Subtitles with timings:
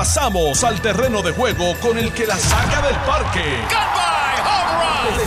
[0.00, 3.44] Pasamos al terreno de juego con el que la saca del parque.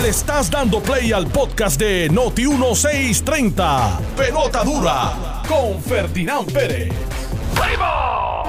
[0.01, 3.99] Le estás dando play al podcast de Noti 1630.
[4.17, 6.91] Pelota dura con Ferdinand Pérez.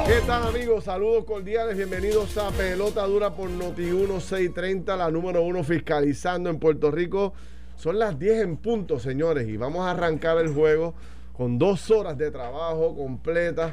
[0.06, 0.84] ¿Qué tal amigos?
[0.84, 6.90] Saludos cordiales, bienvenidos a Pelota Dura por Noti 1630, la número uno fiscalizando en Puerto
[6.90, 7.34] Rico.
[7.76, 10.94] Son las 10 en punto, señores, y vamos a arrancar el juego
[11.36, 13.72] con dos horas de trabajo completas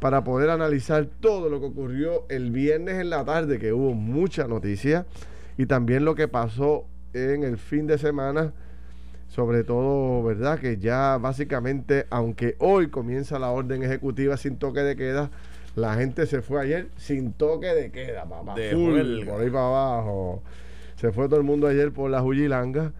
[0.00, 4.48] para poder analizar todo lo que ocurrió el viernes en la tarde, que hubo mucha
[4.48, 5.06] noticia,
[5.58, 8.52] y también lo que pasó en el fin de semana,
[9.28, 10.58] sobre todo, ¿verdad?
[10.58, 15.30] Que ya básicamente, aunque hoy comienza la orden ejecutiva sin toque de queda,
[15.76, 18.54] la gente se fue ayer sin toque de queda, papá.
[18.54, 20.42] De full, por ahí para abajo.
[20.96, 22.92] Se fue todo el mundo ayer por la Juyilanga.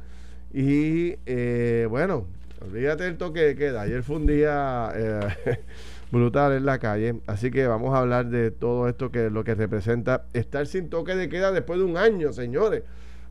[0.53, 2.27] Y eh, bueno,
[2.61, 3.83] olvídate del toque de queda.
[3.83, 5.29] Ayer fue un día eh,
[6.11, 7.21] brutal en la calle.
[7.27, 11.15] Así que vamos a hablar de todo esto que lo que representa estar sin toque
[11.15, 12.83] de queda después de un año, señores.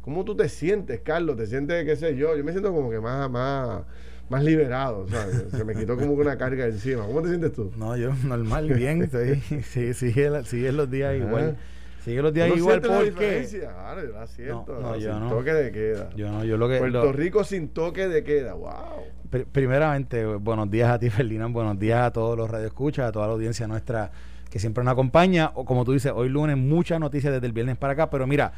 [0.02, 1.38] ¿Cómo tú te sientes, Carlos?
[1.38, 2.36] ¿Te sientes, qué sé yo?
[2.36, 3.84] Yo me siento como que más, más,
[4.30, 5.08] más liberado.
[5.08, 5.46] ¿sabes?
[5.52, 7.06] Se me quitó como una carga encima.
[7.06, 7.72] ¿Cómo te sientes tú?
[7.78, 11.28] No, yo normal, bien, estoy, sí, sigue, sigue los días Ajá.
[11.28, 11.58] igual.
[12.04, 13.48] Sigue los días ¿Tú no igual porque?
[13.60, 14.66] Claro, yo la siento.
[14.76, 15.30] No, no, yo sin no.
[15.30, 16.10] toque de queda.
[16.16, 18.54] yo no, yo lo que Puerto lo- Rico sin toque de queda.
[18.54, 18.70] ¡Wow!
[19.30, 23.28] pri- primeramente, buenos días a ti, Ferdinand, buenos días a todos los radioescuchas, a toda
[23.28, 24.12] la audiencia nuestra
[24.50, 27.78] que siempre nos acompaña, o como tú dices, hoy lunes muchas noticias desde el viernes
[27.78, 28.52] para acá, pero mira,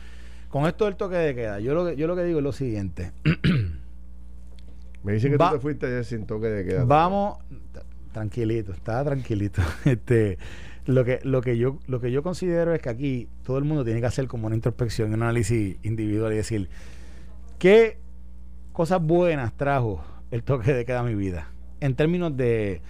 [0.47, 2.52] con esto del toque de queda, yo lo que yo lo que digo es lo
[2.53, 3.12] siguiente.
[5.03, 6.84] Me dicen que Va- tú te fuiste ayer sin toque de queda.
[6.86, 7.39] Vamos
[8.12, 9.62] tranquilito, está tranquilito.
[9.86, 10.38] Este,
[10.85, 13.83] lo que lo que yo lo que yo considero es que aquí todo el mundo
[13.85, 16.69] tiene que hacer como una introspección, un análisis individual y decir
[17.59, 17.97] qué
[18.71, 21.49] cosas buenas trajo el toque de queda a mi vida
[21.81, 22.81] en términos de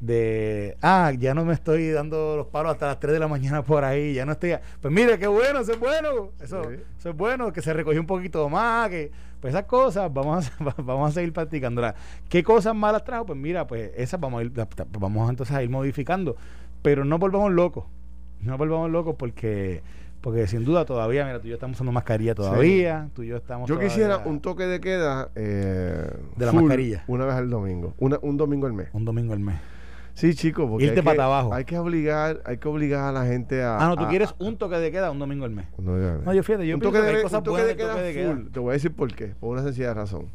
[0.00, 3.62] de ah, ya no me estoy dando los palos hasta las 3 de la mañana
[3.62, 6.76] por ahí, ya no estoy, pues mire, qué bueno, eso es bueno, eso, Sí.
[6.98, 10.64] eso es bueno, que se recogió un poquito más, que pues esas cosas vamos a,
[10.82, 11.94] vamos a seguir practicándolas.
[12.28, 13.26] ¿Qué cosas malas trajo?
[13.26, 14.52] Pues mira, pues esas vamos a ir,
[15.00, 16.36] vamos entonces a ir modificando,
[16.82, 17.84] pero no volvamos locos,
[18.40, 19.82] no volvamos locos porque
[20.20, 23.36] porque sin duda todavía, mira, tú y yo estamos usando mascarilla todavía, tú y yo
[23.36, 27.04] estamos Yo todavía- quisiera un toque de queda eh, De la full mascarilla.
[27.06, 27.94] Una vez al domingo.
[27.98, 28.88] Una- un domingo al mes.
[28.92, 29.56] un domingo al mes.
[30.14, 31.54] Sí, chicos, porque Irte hay que- pata abajo.
[31.54, 33.76] Hay que obligar, hay que obligar a la gente a.
[33.78, 35.66] Ah, no, tú a- quieres un toque de queda un domingo al mes.
[35.78, 37.90] No, yo fíjate, yo un toque que de, hay un cosas toque buenas de queda
[37.92, 38.34] toque de queda.
[38.34, 38.46] full.
[38.50, 39.26] Te voy a decir por qué.
[39.38, 40.26] Por una sencilla razón.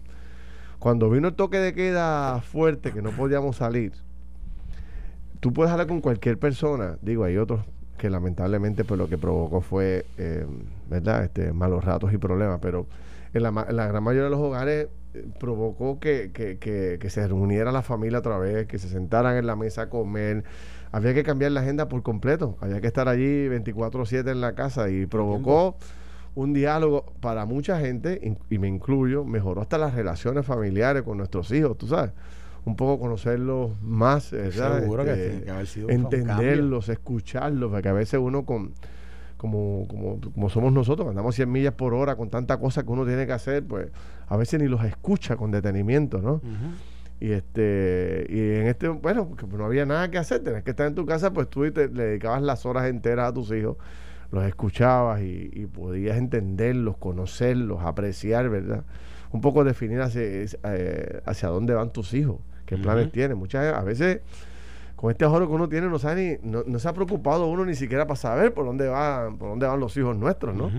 [0.79, 3.91] Cuando vino el toque de queda fuerte, que no podíamos salir,
[5.43, 6.97] tú puedes hablar con cualquier persona.
[7.01, 7.65] Digo, hay otros
[7.97, 10.47] que lamentablemente pues lo que provocó fue, eh,
[10.89, 11.25] ¿verdad?
[11.25, 12.87] Este, malos ratos y problemas, pero
[13.33, 17.09] en la, en la gran mayoría de los hogares eh, provocó que, que, que, que
[17.09, 20.45] se reuniera la familia otra vez, que se sentaran en la mesa a comer.
[20.93, 22.55] Había que cambiar la agenda por completo.
[22.61, 25.75] Había que estar allí 24/7 en la casa y provocó
[26.35, 31.51] un diálogo para mucha gente, y me incluyo, mejoró hasta las relaciones familiares con nuestros
[31.51, 32.13] hijos, tú sabes.
[32.66, 34.51] Un poco conocerlos más, ¿verdad?
[34.81, 38.72] Seguro que Este, tiene que haber sido un entenderlos, escucharlos, porque a veces uno con
[39.38, 43.06] como, como, como somos nosotros, andamos 100 millas por hora con tanta cosa que uno
[43.06, 43.90] tiene que hacer, pues
[44.29, 46.41] a veces ni los escucha con detenimiento, ¿no?
[47.19, 50.88] Y este y en este, bueno, porque no había nada que hacer, tenías que estar
[50.88, 53.75] en tu casa, pues tú y te- le dedicabas las horas enteras a tus hijos,
[54.31, 58.84] los escuchabas y, y podías entenderlos, conocerlos, apreciar, ¿verdad?
[59.31, 63.13] Un poco definir hacia, eh, hacia dónde van tus hijos, qué planes Ujú.
[63.13, 63.38] tienen.
[63.38, 64.22] Muchas a veces
[64.96, 67.66] con este ahorro que uno tiene no sabe ni, no, no se ha preocupado uno
[67.66, 70.72] ni siquiera para saber por dónde van, por dónde van los hijos nuestros, ¿no?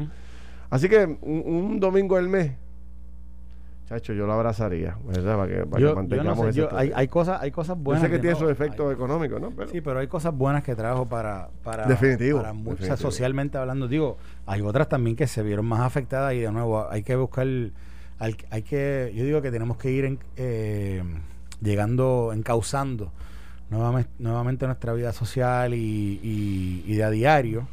[0.70, 2.52] Así que un, un domingo del mes,
[3.88, 5.36] chacho, yo lo abrazaría, ¿verdad?
[5.36, 6.80] Para que, para que yo mantengamos no sé, yo- toque.
[6.80, 8.02] hay, hay cosas, hay cosas Yo buenas.
[8.02, 9.50] sé que tiene no, sus efectos hay- económicos, ¿no?
[9.50, 13.10] Pero Sí, pero hay cosas buenas que trajo para, para, Definitivo, para muchas, definitivo.
[13.10, 13.86] socialmente hablando.
[13.86, 17.46] Digo, hay otras también que se vieron más afectadas y de nuevo hay que buscar,
[17.46, 21.02] hay, hay que, yo digo que tenemos que ir en- eh,
[21.60, 23.10] llegando, encauzando
[23.70, 27.66] nuevamente, nuevamente nuestra vida social y, y, y de a diario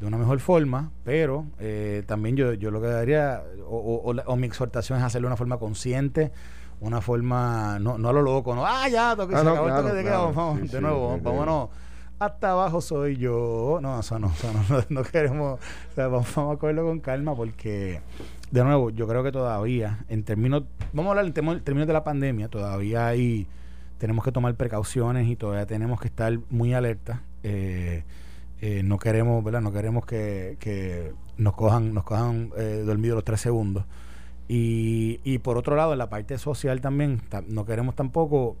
[0.00, 4.22] de una mejor forma, pero eh, también yo, yo lo que daría, o, o- o
[4.26, 6.32] o mi exhortación es hacerlo de una forma consciente,
[6.80, 9.66] una forma, no, no a lo loco, no, ah, ya, toque, Ah, se no, acabó
[9.68, 10.32] claro, toque de queda, claro.
[10.34, 11.24] vamos, Sí, de nuevo, sí, sí.
[12.24, 16.56] Hasta abajo soy yo, no, eso no, eso no, no, queremos, o sea, vamos, a
[16.58, 18.00] cogerlo con calma porque,
[18.50, 22.04] de nuevo, yo creo que todavía, en términos, vamos a hablar en términos de la
[22.04, 23.46] pandemia, todavía hay,
[23.98, 27.22] tenemos que tomar precauciones y todavía tenemos que estar muy alerta.
[27.42, 28.04] Eh,
[28.60, 29.60] eh, no queremos, ¿verdad?
[29.60, 33.84] No queremos que, que nos cojan, nos cojan eh, dormidos los tres segundos.
[34.48, 38.56] Y, y por otro lado, en la parte social también, ta- no queremos tampoco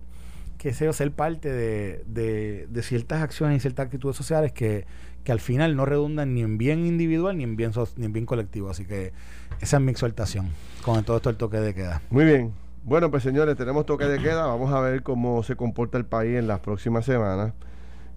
[0.58, 4.86] que sé ser parte de, de, ciertas acciones y ciertas actitudes sociales que,
[5.24, 8.26] que al final no redundan ni en bien individual ni en bien, ni en bien
[8.26, 8.70] colectivo.
[8.70, 9.12] Así que
[9.60, 10.48] esa es mi exhortación
[10.82, 12.02] con todo esto el toque de queda.
[12.10, 12.52] Muy bien.
[12.84, 14.46] Bueno, pues señores, tenemos toque de queda.
[14.46, 17.54] Vamos a ver cómo se comporta el país en las próximas semanas.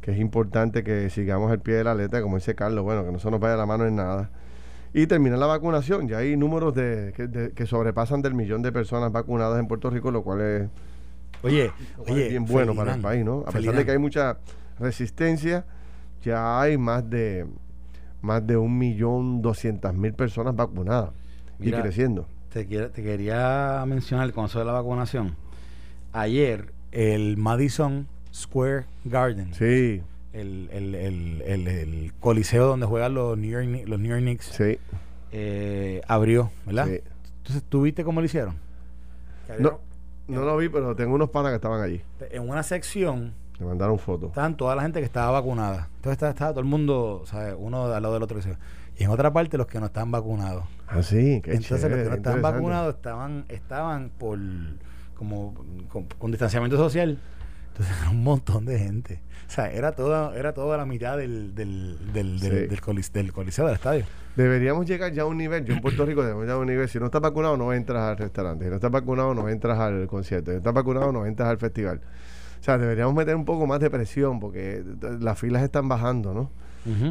[0.02, 2.84] Que es importante que sigamos el pie de la letra, como dice Carlos.
[2.84, 4.30] Bueno, que no se nos vaya la mano en nada.
[4.94, 6.10] Y terminar la vacunación.
[6.10, 10.24] Ya hay números de, que, sobrepasan del millón de personas vacunadas en Puerto Rico, lo
[10.24, 10.70] cual es,
[11.48, 11.72] oye,
[12.08, 13.44] oye, bien bueno para el país, ¿no?
[13.48, 14.38] A pesar de que hay mucha
[14.80, 15.66] resistencia,
[16.24, 17.46] ya hay más de
[18.22, 21.12] más de un millón doscientas mil personas vacunadas
[21.60, 22.28] y creciendo.
[22.52, 25.36] Te, te quería mencionar el consejo de la vacunación.
[26.14, 29.54] Ayer el Madison Square Garden.
[29.54, 30.02] Sí.
[30.34, 34.46] El, el, el, el, coliseo donde juegan los New York, los New York Knicks.
[34.46, 34.78] Sí.
[35.32, 36.88] Eh, abrió, ¿verdad?
[36.88, 37.00] Sí.
[37.40, 38.56] Entonces, ¿tú viste cómo lo hicieron?
[39.60, 39.80] No,
[40.28, 42.02] no lo vi, pero tengo unos panas que estaban allí.
[42.32, 44.30] En una sección me mandaron fotos.
[44.30, 45.90] Estaban toda la gente que estaba vacunada.
[45.96, 47.56] Entonces estaba, todo el mundo, ¿sabes?
[47.58, 48.40] Uno al lado del otro.
[48.98, 50.66] Y en otra parte los que no estaban vacunados.
[50.88, 54.38] Ah, sí, qué Entonces los que no estaban vacunados estaban, estaban por
[55.16, 55.56] como
[55.90, 57.18] con, distanciamiento social.
[57.78, 59.22] Entonces era un montón de gente.
[59.48, 64.06] O sea, era toda, era toda la mitad del, del, del, del, coliseo, del estadio.
[64.36, 66.90] Deberíamos llegar ya a un nivel, yo en Puerto Rico debemos llegar a un nivel,
[66.90, 70.08] si no estás vacunado no entras al restaurante, si no estás vacunado no entras al
[70.08, 72.02] concierto, si no estás vacunado no entras al festival.
[72.60, 74.84] O sea, deberíamos meter un poco más de presión porque
[75.20, 76.52] las filas están bajando, ¿no?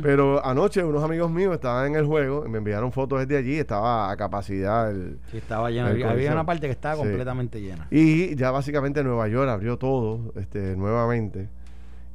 [0.02, 3.58] Pero anoche unos amigos míos estaban en el juego, y me enviaron fotos desde allí,
[3.58, 4.90] estaba a capacidad.
[4.90, 5.88] El, sí, estaba lleno.
[5.88, 7.86] Había una parte que estaba completamente llena.
[7.90, 11.48] Y ya básicamente Nueva York abrió todo este, nuevamente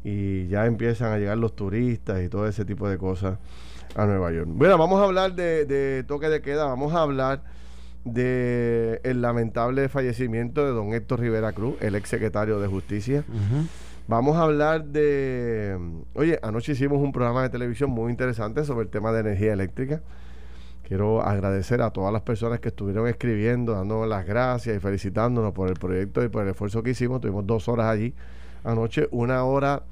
[0.03, 3.37] y ya empiezan a llegar los turistas y todo ese tipo de cosas
[3.95, 4.47] a Nueva York.
[4.49, 7.43] Bueno, vamos a hablar de, de toque de queda, vamos a hablar
[8.03, 13.23] de el lamentable fallecimiento de don Héctor Rivera Cruz, el ex secretario de Justicia.
[14.11, 15.79] Vamos a hablar de...
[16.15, 20.01] Oye, anoche hicimos un programa de televisión muy interesante sobre el tema de energía eléctrica.
[20.83, 25.69] Quiero agradecer a todas las personas que estuvieron escribiendo, dándonos las gracias y felicitándonos por
[25.69, 27.21] el proyecto y por el esfuerzo que hicimos.
[27.21, 28.13] Tuvimos dos horas allí
[28.65, 29.83] anoche, una hora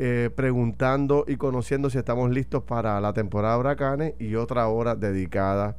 [0.00, 4.96] eh, preguntando y conociendo si estamos listos para la temporada de huracanes y otra hora
[4.96, 5.76] dedicada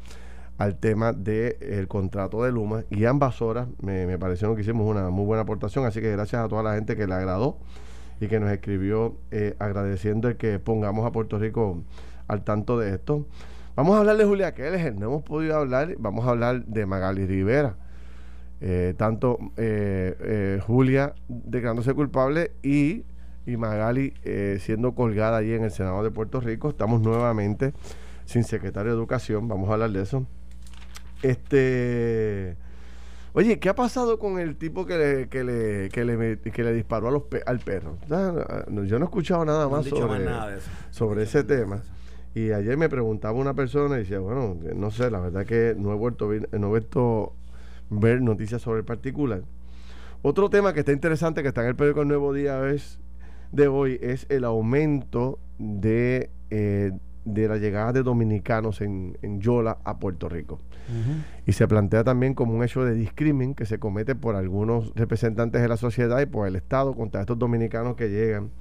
[0.58, 5.10] al tema del contrato de Luma y ambas horas me, me parecieron que hicimos una
[5.10, 7.58] muy buena aportación, así que gracias a toda la gente que le agradó
[8.20, 11.84] y que nos escribió eh, agradeciendo el que pongamos a Puerto Rico
[12.28, 13.26] al tanto de esto.
[13.76, 17.26] Vamos a hablar de Julia Keller, no hemos podido hablar, vamos a hablar de Magali
[17.26, 17.76] Rivera.
[18.62, 23.04] Eh, tanto eh, Julia declarándose culpable y,
[23.46, 24.14] y Magali
[24.60, 26.70] siendo colgada allí en el Senado de Puerto Rico.
[26.70, 27.74] Estamos nuevamente
[28.26, 30.26] sin secretario de Educación, vamos a hablar de eso.
[31.24, 32.56] Este.
[33.34, 36.72] Oye, ¿qué ha pasado con el tipo que le, que le, que le, que le
[36.72, 37.98] disparó a los al perro?
[38.08, 40.28] Yo no he escuchado nada más sobre,
[40.92, 41.82] sobre ese tema.
[42.36, 45.92] Y ayer me preguntaba una persona y decía, bueno, no sé, la verdad que no
[45.92, 47.34] he vuelto, no he vuelto
[47.90, 49.42] ver noticias sobre el particular.
[50.22, 53.00] Otro tema que está interesante, que está en el periódico El Nuevo Día es,
[53.52, 56.92] de hoy, es el aumento de, eh,
[57.26, 60.60] de la llegada de dominicanos en, en Yola a Puerto Rico.
[61.46, 65.62] Y se plantea también como un hecho de discrimen que se comete por algunos representantes
[65.62, 68.52] de la sociedad y por el Estado contra estos dominicanos que llegan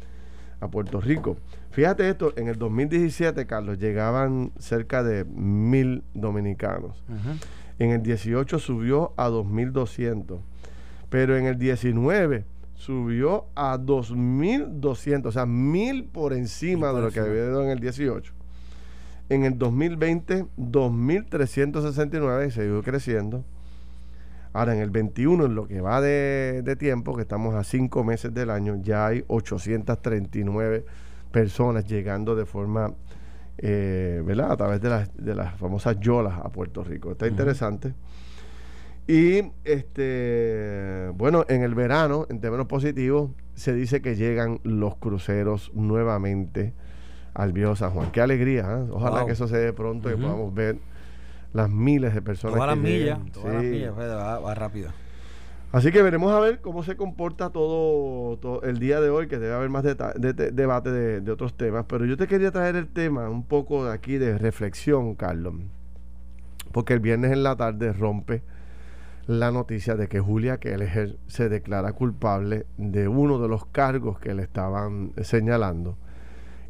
[0.60, 1.36] a Puerto Rico.
[1.70, 7.02] Fíjate esto, en el 2017, Carlos, llegaban cerca de mil dominicanos.
[7.78, 10.38] En el 18 subió a 2.200,
[11.10, 17.20] pero en el 19 subió a 2.200, o sea, mil por encima de lo que
[17.20, 18.32] había dado en el 18.
[19.32, 23.46] En el 2020, 2.369 y seguido creciendo.
[24.52, 28.34] Ahora, en el 21, en lo que va de, tiempo, que estamos a cinco meses
[28.34, 30.84] del año, ya hay 839
[31.30, 32.92] personas llegando de forma,
[33.56, 34.52] eh, ¿verdad?
[34.52, 37.12] A través de las, de las famosas yolas a Puerto Rico.
[37.12, 37.94] Está interesante.
[39.08, 45.72] Y, este, bueno, en el verano, en términos positivos, se dice que llegan los cruceros
[45.72, 46.74] nuevamente
[47.34, 48.10] al viejo San Juan.
[48.10, 48.88] Qué alegría, ¿eh?
[48.90, 50.78] ojalá que eso se dé pronto y podamos ver
[51.52, 54.90] las miles de personas todas las millas, todas las millas, va, rápido.
[55.70, 59.54] Así que veremos a ver cómo se comporta todo, el día de hoy, que debe
[59.54, 61.86] haber más debate de, otros temas.
[61.88, 65.54] Pero yo te quería traer el tema un poco de aquí de reflexión, Carlos.
[66.72, 68.42] Porque el viernes en la tarde rompe
[69.26, 74.34] la noticia de que Julia Keller se declara culpable de uno de los cargos que
[74.34, 75.96] le estaban señalando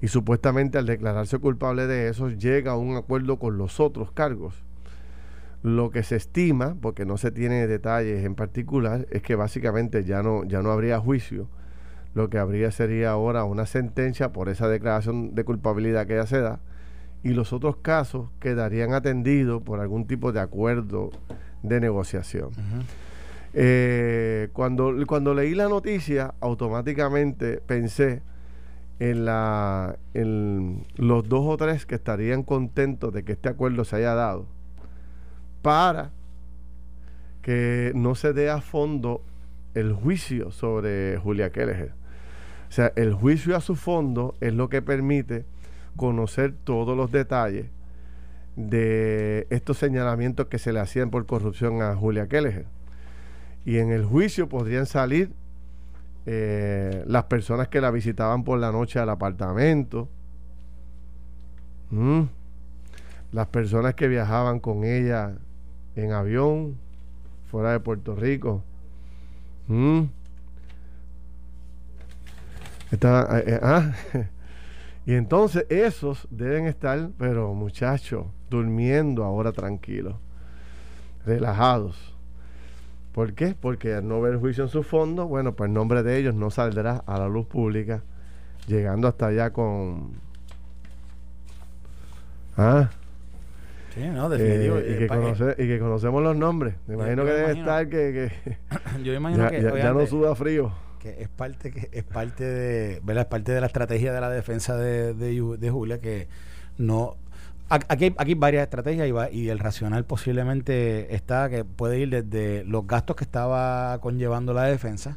[0.02, 4.54] y supuestamente al declararse culpable de eso llega a un acuerdo con los otros cargos.
[5.62, 10.24] Lo que se estima, porque no se tiene detalles en particular, es que básicamente ya
[10.24, 11.46] no, ya no habría juicio.
[12.14, 16.40] Lo que habría sería ahora una sentencia por esa declaración de culpabilidad que ella se
[16.40, 16.58] da
[17.22, 21.10] y los otros casos quedarían atendidos por algún tipo de acuerdo
[21.62, 22.50] de negociación.
[23.54, 28.22] Eh, cuando, cuando leí la noticia, automáticamente pensé
[29.02, 33.96] en, la, en los dos o tres que estarían contentos de que este acuerdo se
[33.96, 34.46] haya dado
[35.60, 36.12] para
[37.42, 39.24] que no se dé a fondo
[39.74, 41.94] el juicio sobre Julia Kelleher.
[42.68, 45.46] O sea, el juicio a su fondo es lo que permite
[45.96, 47.66] conocer todos los detalles
[48.54, 52.66] de estos señalamientos que se le hacían por corrupción a Julia Kelleher.
[53.64, 55.32] Y en el juicio podrían salir
[56.26, 60.08] eh, las personas que la visitaban por la noche al apartamento,
[63.32, 65.36] las personas que viajaban con ella
[65.94, 66.78] en avión
[67.50, 68.62] fuera de Puerto Rico.
[72.92, 73.92] Eh, eh, ah,
[75.06, 80.16] y entonces esos deben estar, pero muchachos, durmiendo ahora tranquilos,
[81.24, 82.11] relajados.
[83.12, 83.54] ¿Por qué?
[83.58, 86.50] Porque al no ver juicio en su fondo, bueno, pues el nombre de ellos no
[86.50, 88.02] saldrá a la luz pública,
[88.66, 90.12] llegando hasta allá con...
[92.56, 92.90] Ah,
[93.94, 96.76] Sí, no, eh, y, que conocemos los nombres.
[96.86, 98.32] Me imagino que debe estar que,
[99.04, 100.72] yo imagino que ya, no suda frío.
[100.98, 103.24] Que es parte que es parte de, ¿verdad?
[103.24, 106.28] Es parte de la estrategia de la defensa de, de, Julia que
[106.78, 107.16] no
[107.72, 112.64] Aquí hay, aquí varias estrategias y, y, el racional posiblemente está que puede ir desde
[112.64, 115.16] los gastos que estaba conllevando la defensa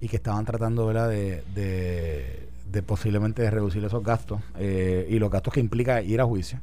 [0.00, 1.08] y que estaban tratando ¿verdad?
[1.08, 6.58] De, de, posiblemente reducir esos gastos eh, y los gastos que implica ir a juicio.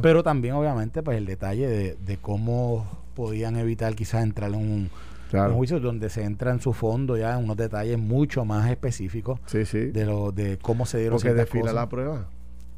[0.00, 4.88] Pero también obviamente pues el detalle de, cómo podían evitar quizás entrar en
[5.30, 9.40] un, juicio donde se entra en su fondo ya en unos detalles mucho más específicos
[9.52, 12.28] de lo de cómo se dieron Porque desfila la prueba.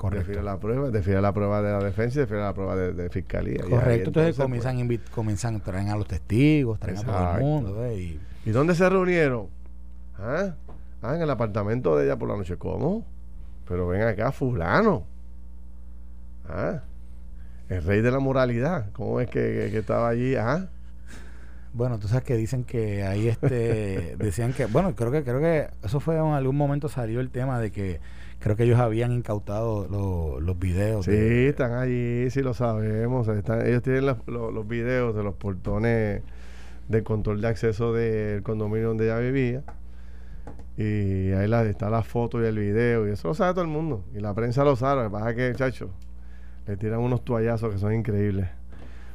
[0.00, 0.28] Correcto.
[0.28, 0.88] Define la prueba,
[1.20, 3.60] la prueba de la defensa y define la prueba de, fiscalía.
[3.68, 7.92] Correcto, entonces, comienzan, pues, comienzan a traer a los testigos, traen a todo el mundo.
[7.92, 9.48] Y, ¿Y dónde se reunieron?
[10.18, 10.54] ¿Ah?
[11.02, 11.16] ¿Ah?
[11.16, 12.56] en el apartamento de ella por la noche.
[12.56, 13.04] ¿Cómo?
[13.68, 15.04] Pero ven acá, fulano.
[16.48, 16.80] ¿Ah?
[17.68, 18.90] El rey de la moralidad.
[18.94, 20.34] ¿Cómo es que, estaba allí?
[20.34, 20.66] ¿Ah?
[21.74, 25.68] Bueno, tú sabes que dicen que ahí este decían que bueno, creo que creo que
[25.82, 28.00] eso fue en algún momento salió el tema de que
[28.40, 29.86] creo que ellos habían incautado
[30.40, 31.04] los videos.
[31.04, 33.28] Sí, están allí, sí lo sabemos.
[33.28, 36.22] ellos tienen los, videos de los portones
[36.88, 39.62] de control de acceso del condominio donde ella vivía.
[40.76, 43.06] Y ahí la, está la foto y el video.
[43.06, 44.04] Y eso lo sabe todo el mundo.
[44.14, 45.04] Y la prensa lo sabe.
[45.04, 45.90] Lo que pasa es que, chacho,
[46.66, 48.48] le tiran unos toallazos que son increíbles.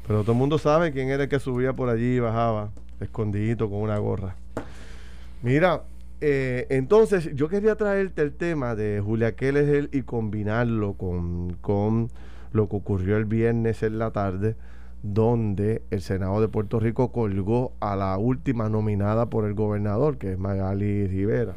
[0.06, 3.72] Pero todo el mundo sabe quién era el que subía por allí y bajaba, escondidito
[3.72, 4.36] con una gorra.
[5.42, 5.82] Mira,
[6.22, 12.10] eh, entonces, yo quería traerte el tema de Julia Keller y combinarlo con, con
[12.52, 14.56] lo que ocurrió el viernes en la tarde,
[15.04, 20.32] donde el Senado de Puerto Rico colgó a la última nominada por el gobernador, que
[20.32, 21.56] es Magali Rivera.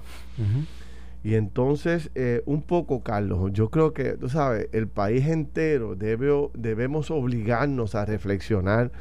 [1.24, 6.48] Y entonces, eh, un poco, Carlos, yo creo que, tú sabes, el país entero debe,
[6.54, 8.92] debemos obligarnos a reflexionar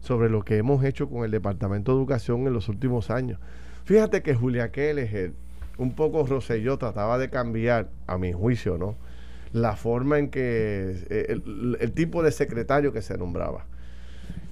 [0.00, 3.38] sobre lo que hemos hecho con el Departamento de Educación en los últimos años.
[3.84, 5.32] Fíjate que Julia Keller,
[5.78, 8.96] un poco Roselló, trataba de cambiar, a mi juicio, ¿no?
[9.52, 11.40] La forma en que eh,
[11.80, 13.66] el, tipo de secretario que se nombraba.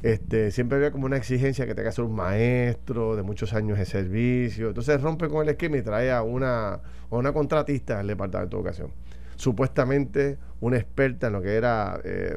[0.02, 3.78] Este, siempre había como una exigencia que tenga que ser un maestro de muchos años
[3.78, 4.68] de servicio.
[4.68, 8.60] Entonces rompe con el esquema y trae a una, a una contratista del Departamento de
[8.60, 8.90] Educación.
[9.36, 12.36] Supuestamente una experta en lo que era eh,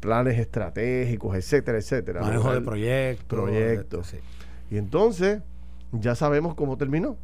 [0.00, 2.20] planes estratégicos, etcétera, etcétera.
[2.20, 3.40] Manejo de proyectos.
[3.40, 4.14] Proyectos.
[4.70, 5.40] Y entonces
[5.92, 7.16] ya sabemos cómo terminó.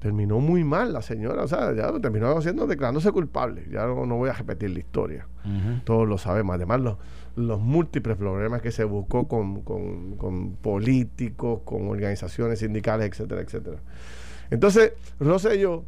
[0.00, 3.64] Terminó muy mal la señora, o sea, ya terminó haciendo, declarándose culpable.
[3.70, 5.28] Ya no, voy a repetir la historia.
[5.84, 6.56] Todos lo sabemos.
[6.56, 6.96] Además, los,
[7.36, 13.76] los múltiples problemas que se buscó con, con, políticos, con organizaciones sindicales, etcétera, etcétera.
[14.50, 15.84] Entonces, Rosselló,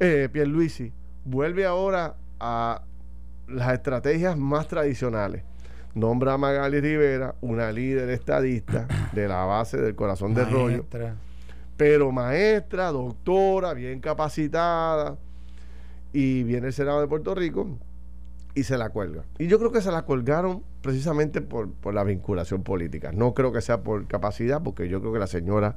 [0.00, 0.90] eh, Pierluisi,
[1.26, 2.82] vuelve ahora a
[3.48, 5.42] las estrategias más tradicionales.
[5.94, 10.86] Nombra a Magali Rivera, una líder estadista de la base del corazón del rollo
[11.78, 15.16] pero maestra, doctora, bien capacitada,
[16.12, 17.78] y viene el Senado de Puerto Rico
[18.54, 19.22] y se la cuelga.
[19.38, 23.12] Y yo creo que se la colgaron precisamente por, la vinculación política.
[23.12, 25.76] No creo que sea por capacidad, porque yo creo que la señora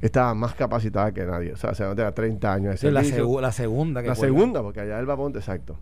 [0.00, 1.52] estaba más capacitada que nadie.
[1.54, 3.40] O sea, se tenga 30 años de servicio.
[3.40, 5.76] la, segunda La segunda, porque allá el Ponte, exacto.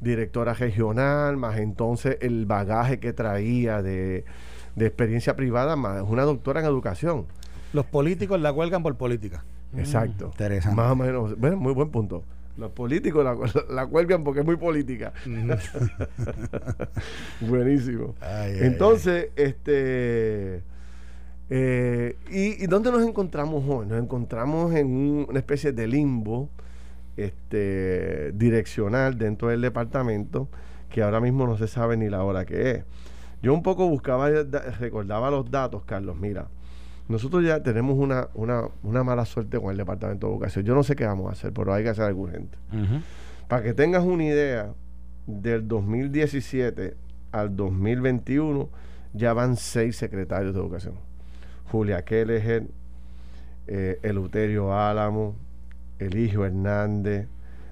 [0.00, 4.24] Directora regional, más entonces el bagaje que traía de
[4.74, 7.26] de experiencia privada, más una doctora en educación.
[7.72, 9.44] Los políticos la cuelgan por política.
[9.76, 10.26] Exacto.
[10.26, 10.76] interesante.
[10.76, 11.38] Más o menos.
[11.38, 12.24] Bueno, muy buen punto.
[12.56, 13.36] Los políticos la,
[13.74, 15.12] la cuelgan porque es muy política.
[17.40, 18.14] Buenísimo.
[18.60, 20.62] Entonces, este.
[21.52, 23.86] Eh, y, dónde nos encontramos hoy?
[23.86, 26.48] Nos encontramos en una especie de limbo
[27.16, 30.48] este, direccional dentro del departamento
[30.90, 32.84] que ahora mismo no se sabe ni la hora que es.
[33.42, 36.16] Yo un poco buscaba, recordaba los datos, Carlos.
[36.16, 36.46] Mira,
[37.10, 40.64] nosotros ya tenemos una, una, mala suerte con el Departamento de Educación.
[40.64, 42.56] Yo no sé qué vamos a hacer, pero hay que hacer algo urgente.
[43.48, 44.72] Para que tengas una idea,
[45.26, 46.96] del 2017
[47.32, 48.68] al 2021
[49.12, 50.94] ya van seis secretarios de Educación.
[51.70, 52.66] Julia Kelleher,
[53.66, 55.34] eh, Eluterio Álamo,
[55.98, 57.28] Eligio Hernández,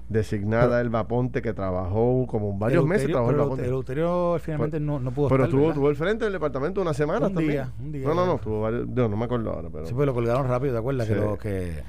[0.09, 3.07] designada Elba Ponte, que trabajó como varios meses.
[3.07, 3.65] Trabajó pero Ponte.
[3.65, 7.33] Eleuterio finalmente no, no, pudo Pero estuvo, tuvo el frente del departamento una semana un
[7.33, 7.51] también.
[7.51, 8.07] Día, un día.
[8.07, 9.69] No, no, no, estuvo varios, no, no me acuerdo ahora.
[9.71, 11.07] Pero, sí, pues lo colgaron rápido, ¿te acuerdas?
[11.07, 11.83] Que lo que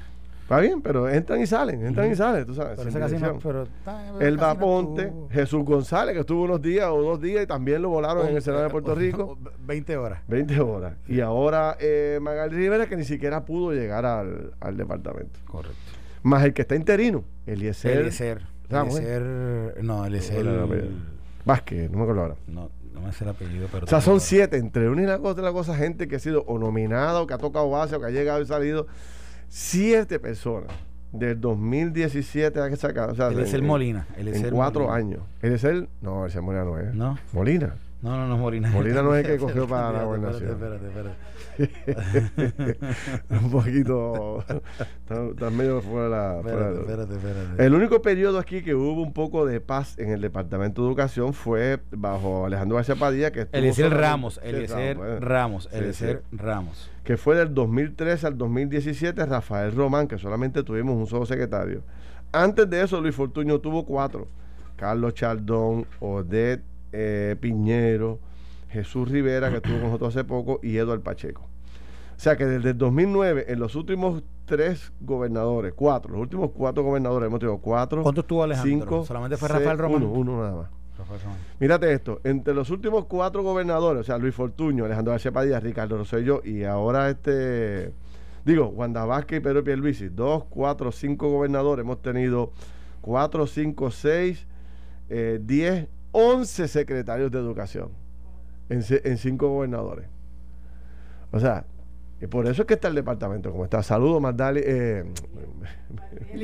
[0.50, 2.76] Está bien, pero entran y salen, entran y salen, tú sabes.
[2.76, 3.68] Pero casi no, pero,
[4.18, 8.26] Elba Ponte, Jesús González, que estuvo unos días o dos días y también lo volaron
[8.26, 9.38] en el Senado de Puerto Rico.
[9.64, 10.22] 20 horas.
[10.26, 10.94] 20 horas.
[11.06, 15.38] Y ahora eh, Magali Rivera, que ni siquiera pudo llegar al, al departamento.
[15.46, 15.99] Correcto.
[16.22, 17.98] Más el que está interino, Eliezer.
[17.98, 18.42] Eliezer.
[18.68, 19.82] Eliezer.
[19.82, 20.46] No, Eliezer.
[21.44, 22.36] Vázquez, no me acuerdo ahora.
[22.46, 23.86] No, no me sé el apellido, pero.
[23.86, 24.58] O sea, son siete.
[24.58, 27.34] Entre una y la cosa, la cosa, gente que ha sido o nominada, o que
[27.34, 28.86] ha tocado base, o que ha llegado y salido.
[29.48, 30.70] Siete personas
[31.12, 33.10] del 2017 a que sacar.
[33.10, 34.06] O sea, Eliezer Molina.
[34.16, 35.22] en cuatro años.
[35.42, 35.88] Eliezer.
[36.00, 36.94] No, Eliezer Molina no es.
[36.94, 37.18] No.
[37.32, 37.74] Molina.
[38.02, 38.70] No, no, no Molina.
[38.70, 40.50] Molina no es el que cogió para la gobernación.
[40.50, 41.30] Espérate, espérate.
[43.28, 44.44] un poquito.
[45.30, 46.36] Está, medio fuera de la.
[46.38, 47.66] Espérate, espérate, espérate.
[47.66, 51.34] El único periodo aquí que hubo un poco de paz en el Departamento de Educación
[51.34, 53.30] fue bajo Alejandro García Padilla.
[53.32, 56.90] Que Eliezer Ramos, Eliezer Ramos, Eliezer Ramos.
[57.04, 61.82] Que fue del 2013 al 2017 Rafael Román, que solamente tuvimos un solo secretario.
[62.32, 64.28] Antes de eso, Luis Fortuño tuvo cuatro.
[64.76, 68.20] Carlos Chaldón, Odette eh, Piñero,
[68.68, 71.42] Jesús Rivera, que estuvo con nosotros hace poco, y Eduardo Pacheco.
[71.42, 76.82] O sea que desde el 2009, en los últimos tres gobernadores, cuatro, los últimos cuatro
[76.82, 78.02] gobernadores, hemos tenido cuatro.
[78.02, 78.70] ¿Cuánto estuvo Alejandro?
[78.70, 80.02] Cinco, ¿Solamente fue Rafael Román?
[80.02, 80.80] Uno, uno nada más.
[81.58, 85.96] Mírate esto, entre los últimos cuatro gobernadores, o sea, Luis Fortuño, Alejandro García Padilla, Ricardo
[85.96, 87.92] Rosselló y ahora este,
[88.44, 92.52] digo, Wanda Vázquez y Pedro Pierluisi, dos, cuatro, cinco gobernadores, hemos tenido
[93.00, 94.46] cuatro, cinco, seis,
[95.08, 97.90] eh, diez 11 secretarios de educación
[98.68, 100.06] en, en cinco gobernadores.
[101.32, 101.64] O sea,
[102.20, 103.82] y por eso es que está el departamento como está.
[103.82, 105.04] Saludos, Mardali, eh,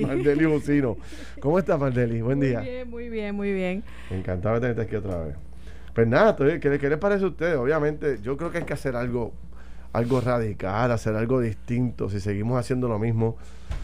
[0.03, 0.97] Mardeli Bucino.
[1.41, 2.23] ¿Cómo estás, Mardeli?
[2.23, 2.61] Buen día.
[2.61, 3.85] Muy bien, muy bien, muy bien.
[4.11, 5.37] Encantado de tenerte aquí otra vez.
[5.95, 7.57] Pues nada, ¿qué, les parece a ustedes?
[7.57, 9.33] Obviamente, yo creo que hay que hacer algo
[9.93, 12.11] algo radical, hacer algo distinto.
[12.11, 13.37] Si seguimos haciendo lo mismo.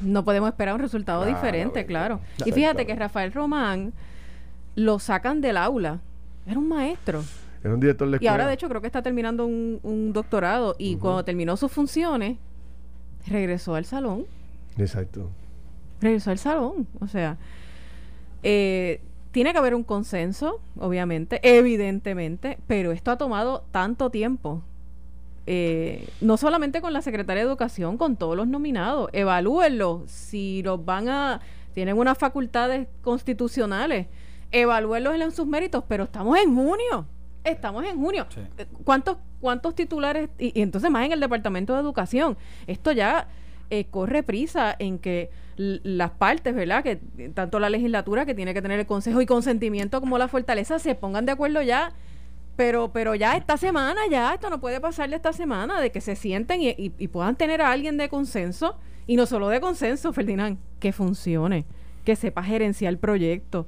[0.03, 2.21] No podemos esperar un resultado diferente, claro.
[2.45, 3.93] Y fíjate que Rafael Román
[4.75, 6.01] lo sacan del aula.
[6.47, 7.23] Era un maestro.
[7.63, 10.75] Era un director de Y ahora, de hecho, creo que está terminando un, doctorado.
[10.79, 12.39] Y cuando terminó sus funciones,
[13.27, 14.27] regresó al salón.
[14.79, 15.31] Exacto.
[16.01, 16.89] Regresó al salón.
[17.01, 17.37] O sea,
[18.43, 24.63] eh, tiene que haber un consenso, obviamente, evidentemente, pero esto ha tomado tanto tiempo.
[25.47, 29.09] Eh, no solamente con la Secretaría de Educación, con todos los nominados.
[29.13, 30.03] Evalúenlo.
[30.07, 31.41] Si los van a.
[31.75, 34.07] Tienen unas facultades constitucionales
[34.53, 37.07] evalúenlos en sus méritos, pero estamos en junio.
[37.43, 38.27] Estamos en junio.
[38.59, 40.29] Eh, ¿Cuántos, ¿Cuántos titulares?
[40.39, 42.37] Y, entonces más en el Departamento de Educación.
[42.67, 43.27] Esto ya
[43.71, 46.83] eh, corre prisa en que las partes, ¿verdad?
[46.83, 46.97] Que
[47.35, 50.95] tanto la legislatura que tiene que tener el consejo y consentimiento como la fortaleza se
[50.95, 51.93] pongan de acuerdo ya.
[52.55, 56.03] Pero, pero ya esta semana, ya, esto no puede pasar de esta semana, de que
[56.03, 60.13] se sienten y, y puedan tener a alguien de consenso, y no solo de consenso,
[60.13, 61.65] Ferdinand, que funcione,
[62.05, 63.67] que sepa gerenciar el proyecto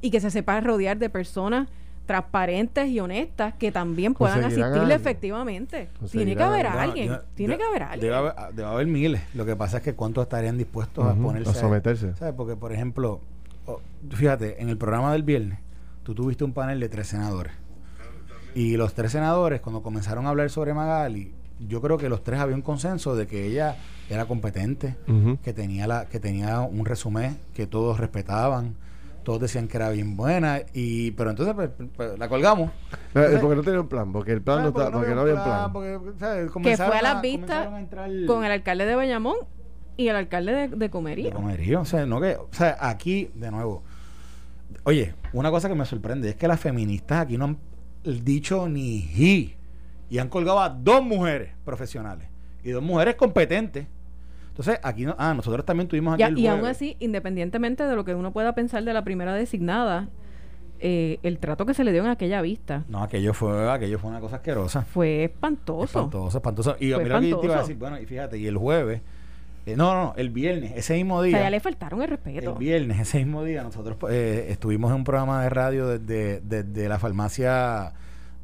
[0.00, 1.68] y que se sepa rodear de personas
[2.06, 5.90] transparentes y honestas que también puedan asistirle efectivamente.
[6.10, 8.12] Tiene que haber alguien, tiene que haber alguien.
[8.52, 9.22] Debe haber, miles.
[9.34, 12.14] Lo que pasa es que cuántos estarían dispuestos a ponerse a someterse.
[12.16, 12.34] ¿sabes?
[12.36, 13.20] Porque, por ejemplo,
[14.10, 15.60] fíjate, en el programa del viernes,
[16.02, 17.52] tú tuviste un panel de tres senadores.
[18.56, 21.32] Y los tres senadores, cuando comenzaron a hablar sobre Magali,
[21.68, 23.76] yo creo que los tres había un consenso de que ella
[24.08, 24.96] era competente,
[25.44, 28.74] que tenía la, que tenía un resumen que todos respetaban,
[29.22, 32.70] todos decían que era bien buena y pero entonces pues, pues, la colgamos.
[33.14, 35.72] Eh, porque no tenía un plan porque el plan no, está, porque, no había plan,
[36.62, 37.68] que fue a las vistas
[38.26, 39.36] con el alcalde de Bayamón
[39.96, 41.26] y el alcalde de, de Comerío.
[41.26, 43.82] De Comerío o sea no que o sea aquí de nuevo
[44.84, 47.58] oye una cosa que me sorprende es que las feministas aquí no han
[48.04, 49.56] dicho ni hi
[50.08, 52.28] Y han colgado a dos mujeres profesionales
[52.62, 53.86] y dos mujeres competentes.
[54.50, 57.96] Entonces, aquí no, ah, nosotros también tuvimos aquí Ya, el y aún así, independientemente de
[57.96, 60.08] lo que uno pueda pensar de la primera designada,
[60.80, 64.10] eh, el trato que se le dio en aquella vista No, aquello fue, aquello fue
[64.10, 64.82] una cosa asquerosa.
[64.82, 65.84] fue espantoso.
[65.84, 66.76] Espantoso, espantoso.
[66.80, 69.02] Y Fue mira que te iba a decir, bueno, y fíjate, y el jueves,
[69.66, 71.36] eh, no, no, no, el viernes, ese mismo O día.
[71.36, 72.52] sea, ya le faltaron el respeto.
[72.52, 76.62] El viernes, ese mismo día, nosotros eh, estuvimos en un programa de radio desde de,
[76.64, 77.92] de la farmacia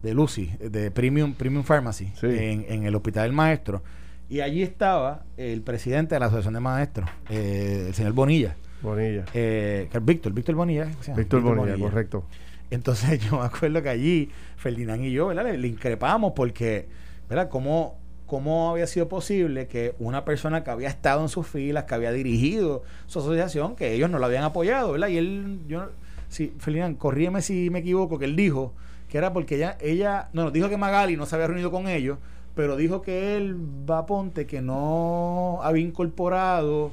[0.02, 2.26] de Lucy, de Premium, Premium Pharmacy, Sí.
[2.26, 3.82] en, en el Hospital del Maestro.
[4.28, 9.24] Y allí estaba el presidente de la Asociación de Maestros, eh, el señor Bonilla, Bonilla.
[9.34, 10.88] eh, Víctor, Víctor Bonilla.
[11.16, 12.24] Víctor Bonilla, correcto.
[12.70, 15.44] Entonces yo me acuerdo que allí Ferdinand y yo, ¿verdad?
[15.44, 16.88] Le, le increpamos porque,
[17.28, 17.48] ¿verdad?
[17.48, 21.94] ¿Cómo, ¿Cómo había sido posible que una persona que había estado en sus filas, que
[21.94, 25.06] había dirigido su asociación, que ellos no lo habían apoyado, ¿verdad?
[25.08, 25.90] Y él, yo,
[26.28, 28.74] sí, Ferdinand, corrígeme si me equivoco, que él dijo
[29.08, 31.86] que era porque ella, ella, no, nos dijo que Magali no se había reunido con
[31.86, 32.18] ellos,
[32.56, 36.90] pero dijo que él, Vaponte, que no había incorporado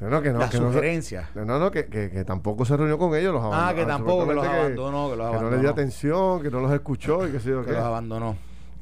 [0.00, 1.28] No, no, que no, las que sugerencias.
[1.36, 3.68] no, no, no, que, que, que tampoco se reunió con ellos, los abandonó.
[3.70, 6.72] Ah, que tampoco, que los abandonó, que los no les dio atención, que no los
[6.72, 8.36] escuchó y que yo que los abandonó.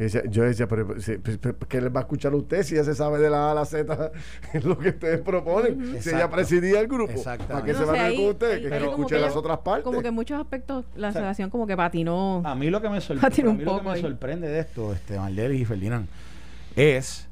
[0.09, 2.85] Yo decía, pero, si- pues, pues, ¿qué les va a escuchar a usted si ya
[2.85, 4.12] se sabe de la A a la Z
[4.65, 6.01] lo que ustedes proponen?
[6.03, 7.53] Si ella presidía el grupo, Exactamente.
[7.53, 8.53] ¿para qué No se va a con usted?
[8.53, 9.85] ahí- Que, como escuche que- las otras partes.
[9.85, 12.43] Como que en muchos aspectos la O sea, como que patinó.
[12.45, 14.61] A mí lo que me, sorprende, un a mí lo que poco me sorprende de
[14.61, 16.07] esto, este, Mardelis y Ferdinand,
[16.77, 17.29] es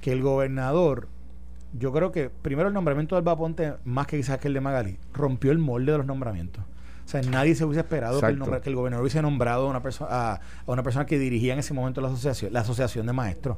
[0.00, 1.08] que el gobernador,
[1.78, 4.98] yo creo que primero el nombramiento del Vaponte, más que quizás que el de Magali,
[5.12, 6.64] rompió el molde de los nombramientos.
[7.10, 9.70] O sea, nadie se hubiese esperado que el, nombra- que el gobernador hubiese nombrado a
[9.70, 13.04] una, persona a, a una persona que dirigía en ese momento la asociación, la asociación
[13.06, 13.56] de maestros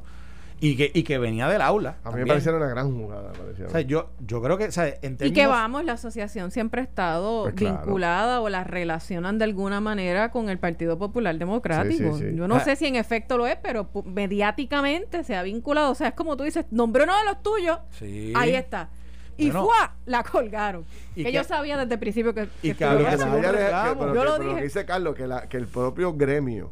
[0.59, 1.89] y que, y que venía del aula.
[1.89, 2.27] A mí me también.
[2.29, 3.31] pareció una gran jugada.
[3.67, 5.35] O sea, yo, yo creo que, o sea, en Y términos...
[5.35, 7.77] que vamos, la asociación siempre ha estado Pues claro.
[7.81, 12.15] vinculada o la relacionan de alguna manera con el Partido Popular Democrático.
[12.15, 12.35] Sí, sí, sí.
[12.37, 12.59] Yo no Ah.
[12.61, 15.91] sé si en efecto lo es, pero mediáticamente se ha vinculado.
[15.91, 18.33] O sea, es como tú dices, nombró uno de los tuyos, Sí.
[18.35, 18.89] ahí está.
[19.37, 19.65] Y Bueno.
[19.65, 19.95] ¡fua!
[20.05, 20.85] La colgaron.
[21.15, 23.01] Y que, que- yo sabía desde el principio que, y que que esto a lo
[23.01, 23.99] iba a que reclamo.
[23.99, 24.55] pero Yo que- lo pero lo dije.
[24.57, 26.71] que dice Carlos, que, la, que el propio gremio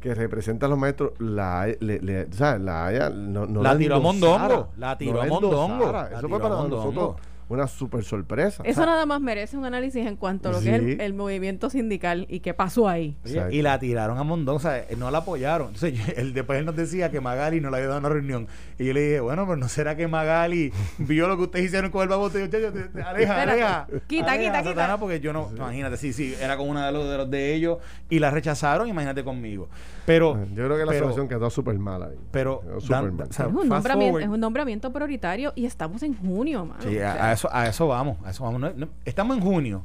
[0.00, 3.76] que representa a los maestros, la, le, le- o sea, la haya, no, no La
[3.76, 6.84] tiró a mondongo, la tiró a mondongo, la Eso fue para mondongo.
[6.84, 7.16] nosotros
[7.48, 8.62] una super sorpresa.
[8.64, 11.70] Eso nada más merece un análisis en cuanto a lo que es el, el movimiento
[11.70, 13.16] sindical y qué pasó ahí.
[13.24, 15.68] Oye, y la tiraron a Mondón, o sea, eh, no la apoyaron.
[15.68, 18.48] Entonces, yo- él, después él nos decía que Magali no le había dado una reunión.
[18.78, 21.90] Y yo le dije, bueno, pero ¿no será que Magali vio lo que ustedes hicieron
[21.90, 22.38] con el babote?
[22.38, 23.86] Y yo, "Chacho, te- te- aleja, aleja.
[24.06, 24.98] Quita, aleja, quita, Satana", quita.
[24.98, 27.78] Porque yo no, imagínate, sí, sí, era con uno de los de, los de ellos
[28.10, 29.68] y la rechazaron, imagínate conmigo.
[30.04, 32.16] Pero, Yo creo que la pero- solución quedó súper mala ahí.
[32.30, 33.28] pero, dan- súper mal.
[33.28, 34.22] o sea, Es un, nombramiento, forward.
[34.22, 36.80] es un nombramiento prioritario y estamos en junio, mano.
[36.82, 38.60] Sí, O a, sea, a eso, a eso vamos, a eso vamos.
[38.60, 39.84] No- no- estamos en junio,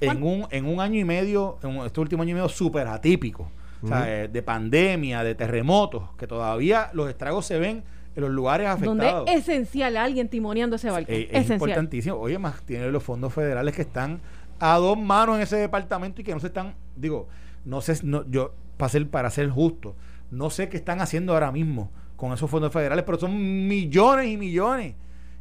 [0.00, 2.86] en un, en un año y medio, en un- este último año y medio súper
[2.86, 3.50] atípico,
[3.82, 4.06] o sea, Ujú.
[4.06, 7.82] eh, de pandemia, de terremotos, que todavía los estragos se ven
[8.16, 9.30] en los lugares donde afectados.
[9.30, 11.10] es esencial alguien timoneando ese barco.
[11.12, 11.56] Eh, es esencial.
[11.60, 12.16] importantísimo.
[12.16, 14.20] Oye, más tiene los fondos federales que están
[14.58, 17.28] a dos manos en ese departamento y que no se están, digo,
[17.64, 19.94] no sé, no, yo, para ser, para ser justo,
[20.30, 24.36] no sé qué están haciendo ahora mismo con esos fondos federales, pero son millones y
[24.36, 24.94] millones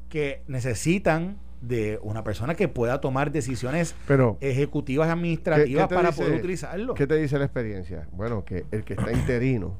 [0.09, 5.95] que necesitan de una persona que pueda tomar decisiones Pero, ejecutivas y ¿qué- administrativas qué
[5.95, 6.93] para dice- poder utilizarlo.
[6.93, 8.07] ¿Qué te dice la experiencia?
[8.13, 9.75] Bueno, que el que está interino,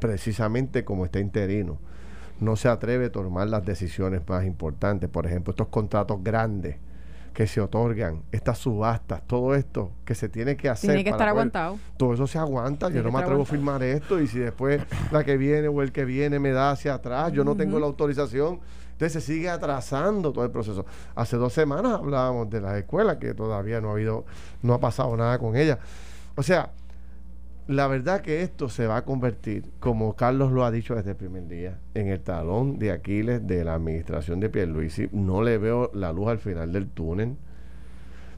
[0.00, 1.78] precisamente como está interino,
[2.40, 5.08] no se atreve a tomar las decisiones más importantes.
[5.10, 6.76] Por ejemplo, estos contratos grandes
[7.34, 10.90] que se otorgan, estas subastas, todo esto que se tiene que hacer.
[10.90, 11.78] Tiene que para estar poder- aguantado.
[11.96, 12.86] Todo eso se aguanta.
[12.88, 15.82] Tiene yo no me atrevo a firmar esto y si después la que viene o
[15.82, 18.60] el que viene me da hacia atrás, yo no tengo la autorización.
[18.98, 20.84] Entonces se sigue atrasando todo el proceso.
[21.14, 24.24] Hace dos semanas hablábamos de las escuelas que todavía no ha habido,
[24.60, 25.78] no ha pasado nada con ellas.
[26.34, 26.72] O sea,
[27.68, 31.16] la verdad que esto se va a convertir, como Carlos lo ha dicho desde el
[31.16, 35.08] primer día, en el talón de Aquiles de la administración de Pierluisi.
[35.12, 37.36] No le veo la luz al final del túnel.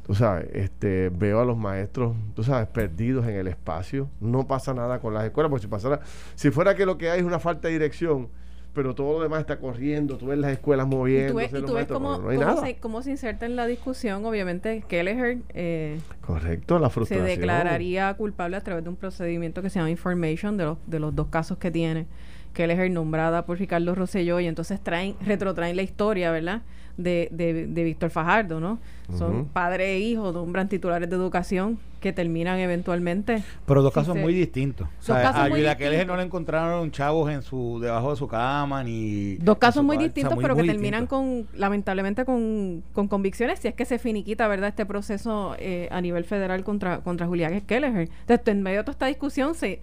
[0.06, 4.10] Tú sabes, este, veo a los maestros, tú sabes, perdidos en el espacio.
[4.20, 6.00] No pasa nada con las escuelas, porque si pasara,
[6.34, 8.28] si fuera que lo que hay es una falta de dirección,
[8.72, 11.64] pero todo lo demás está corriendo, tú ves las escuelas Y tú moviéndose, ves, y
[11.66, 12.66] tú ves cómo, pero no hay cómo nada.
[12.66, 14.24] se, cómo se inserta en la discusión.
[14.24, 17.26] Obviamente, Kelleher eh, Correcto, la se frustración.
[17.26, 21.14] declararía culpable a través de un procedimiento que se llama Information de los, de los
[21.14, 22.06] dos casos que tiene.
[22.52, 26.62] Kelleher nombrada por Ricardo Rosselló y entonces traen, retrotraen la historia, ¿verdad?
[26.96, 28.78] De, de, de Víctor Fajardo, ¿no?
[29.16, 33.42] Son padre e hijo, nombran titulares de educación que terminan eventualmente.
[33.66, 34.88] Pero dos casos muy distintos.
[35.00, 36.06] O sea, casos a muy distintos.
[36.06, 39.98] no le encontraron chavos en su debajo de su cama ni Dos casos muy cuarto.
[39.98, 43.84] O sea, distintos, muy, pero que terminan con, lamentablemente, con, con convicciones, si es que
[43.84, 48.08] se finiquita, ¿verdad?, este proceso eh, a nivel federal contra, contra Julián Kelleher.
[48.20, 49.80] Entonces, en medio de toda esta discusión, se,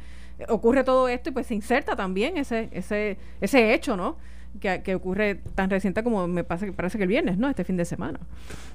[0.48, 4.18] ocurre todo esto y pues se inserta también ese, ese, ese hecho, ¿no?
[4.60, 7.50] Que, ocurre tan reciente como me pasa, parece que el viernes, ¿no?
[7.50, 8.20] Este fin de semana.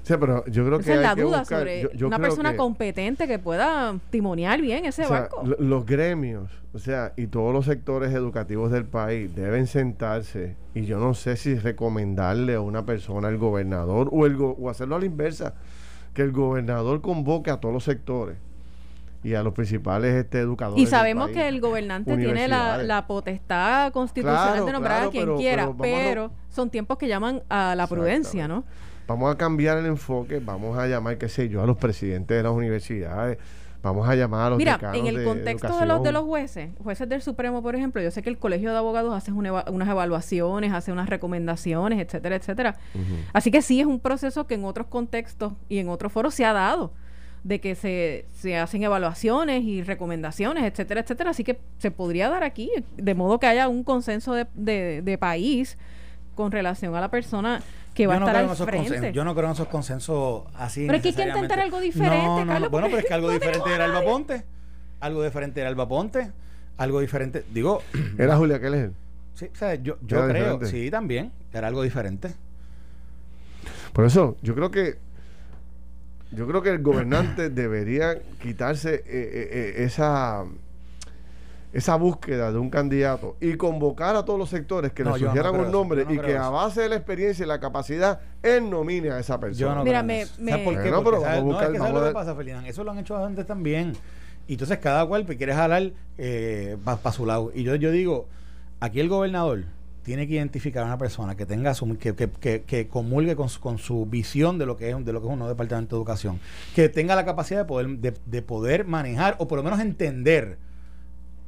[0.03, 0.93] Sí, pero yo creo que.
[0.93, 5.43] es la duda sobre una persona competente que pueda timoniar bien ese barco.
[5.59, 10.99] Los gremios, o sea, y todos los sectores educativos del país deben sentarse y yo
[10.99, 15.05] no sé si recomendarle a una persona al gobernador o, el o hacerlo a la
[15.05, 15.53] inversa,
[16.13, 18.37] que el gobernador convoque a todos los sectores
[19.23, 20.81] y a los principales este, educadores.
[20.81, 26.31] Y sabemos que el gobernante tiene la, potestad constitucional de nombrar a quien quiera, pero,
[26.49, 28.63] son tiempos que llaman a la prudencia, ¿no?
[29.07, 32.43] Vamos a cambiar el enfoque, vamos a llamar, qué sé yo, a los presidentes de
[32.43, 33.37] las universidades,
[33.81, 37.09] vamos a llamar a los Mira, en el contexto de, los de los jueces, jueces
[37.09, 40.93] del Supremo, por ejemplo, yo sé que el Colegio de Abogados hace unas evaluaciones, hace
[40.93, 42.77] unas recomendaciones, etcétera, etcétera.
[43.33, 46.45] Así que sí es un proceso que en otros contextos y en otros foros se
[46.45, 46.93] ha dado
[47.43, 51.31] de que se, se hacen evaluaciones y recomendaciones, etcétera, etcétera.
[51.31, 55.77] Así que se podría dar aquí, de modo que haya un consenso de, de, país
[56.35, 57.61] con relación a la persona
[57.93, 59.11] que va a estar al frente.
[59.11, 60.85] Yo no creo en esos consensos así.
[60.85, 62.71] Pero es que hay que intentar algo diferente, Carlos.
[62.71, 64.43] Bueno, pero es que algo diferente era Alba Ponte.
[65.01, 66.31] Algo diferente era Alba Ponte.
[66.77, 67.43] Algo diferente.
[67.53, 67.83] Digo.
[68.17, 68.93] ¿Era Julia Keller?
[69.35, 70.63] Sí, o sea, yo, yo creo.
[70.65, 71.31] Sí, también.
[71.51, 72.33] Era algo diferente.
[73.91, 74.97] Por eso, yo creo que
[76.35, 80.45] yo creo que el gobernante debería quitarse eh, eh, eh, esa
[81.73, 85.71] esa búsqueda de un candidato y convocar a todos los sectores que le sugieran un
[85.71, 89.39] nombre y que a base de la experiencia y la capacidad él nomine a esa
[89.39, 89.75] persona.
[89.75, 90.25] No Mira, me,
[90.63, 90.91] por qué?
[90.91, 92.67] no, pero vamos a buscar, es que lo que pasa, Ferdinand?
[92.67, 93.93] Eso lo han hecho antes también.
[94.47, 97.51] Y entonces cada cual quiere jalar eh, para su lado.
[97.55, 98.27] Y yo, yo digo,
[98.79, 99.63] aquí el gobernador
[100.03, 103.59] tiene que identificar a una persona que tenga su, que, que, que, comulgue con su,
[103.59, 105.99] con su, visión de lo que es de lo que es un nuevo departamento de
[105.99, 106.39] educación,
[106.75, 110.57] que tenga la capacidad de poder, de poder manejar o por lo menos entender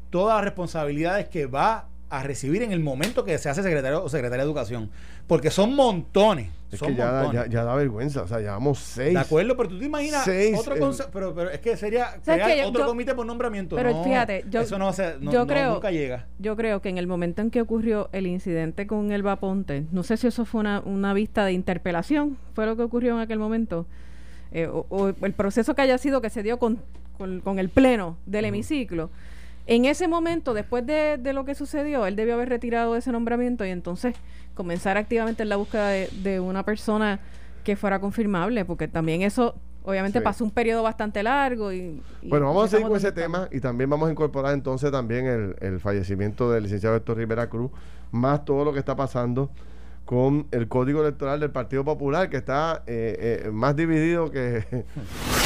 [0.09, 4.09] todas las responsabilidades que va a recibir en el momento que se hace secretario o
[4.09, 4.89] secretaria de educación.
[5.27, 6.49] Porque son montones.
[6.71, 8.23] Es que ya, Da, ya, da vergüenza.
[8.23, 9.13] O sea, llevamos seis.
[9.13, 10.75] De acuerdo, pero tú te imaginas otro
[11.11, 12.19] pero, pero es que sería
[12.65, 13.75] otro comité por nombramiento.
[13.75, 14.91] Pero fíjate, yo, eso no,
[15.31, 16.27] yo creo, nunca llega.
[16.39, 20.03] Yo creo que en el momento en que ocurrió el incidente con el Vaponte, no
[20.03, 23.39] sé si eso fue una, una vista de interpelación, fue lo que ocurrió en aquel
[23.39, 23.87] momento,
[24.51, 26.79] eh, o, el proceso que haya sido que se dio con,
[27.17, 29.09] con, el pleno del hemiciclo.
[29.67, 33.69] En ese momento, después de, lo que sucedió, él debió haber retirado ese nombramiento y
[33.69, 34.15] entonces
[34.53, 37.19] comenzar activamente en la búsqueda de, una persona
[37.63, 42.01] que fuera confirmable, porque también eso obviamente pasó un periodo bastante largo y...
[42.23, 45.79] bueno, vamos a seguir con ese tema y también vamos a incorporar entonces también el,
[45.79, 47.71] fallecimiento del licenciado Héctor Rivera Cruz,
[48.11, 49.49] más todo lo que está pasando
[50.05, 54.85] con el código electoral del Partido Popular, que está eh, eh, más dividido que...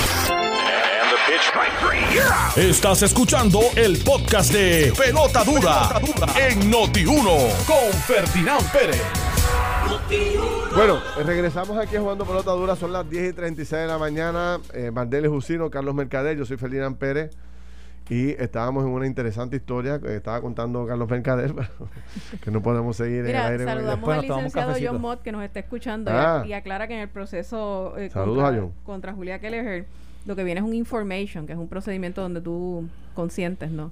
[2.58, 6.02] Estás escuchando el podcast de Pelota Dura,
[6.40, 9.04] en Noti1 con Ferdinand Pérez.
[10.76, 14.60] Bueno, regresamos aquí jugando Pelota Dura, son las 10 y 36 de la mañana.
[14.74, 14.92] Eh,
[15.28, 17.38] Jusino, Carlos Mercader, yo soy Ferdinand Pérez.
[18.10, 21.54] Y estábamos en una interesante historia que estaba contando Carlos Mercader,
[22.44, 23.66] que no podemos seguir en el aire.
[23.66, 26.44] Saludamos al licenciado John Mott que nos está escuchando ah.
[26.44, 29.86] y, aclara que en el proceso eh, contra, contra Julia Kelleher
[30.26, 33.92] lo que viene es un information, que es un procedimiento donde tú consientes, ¿no?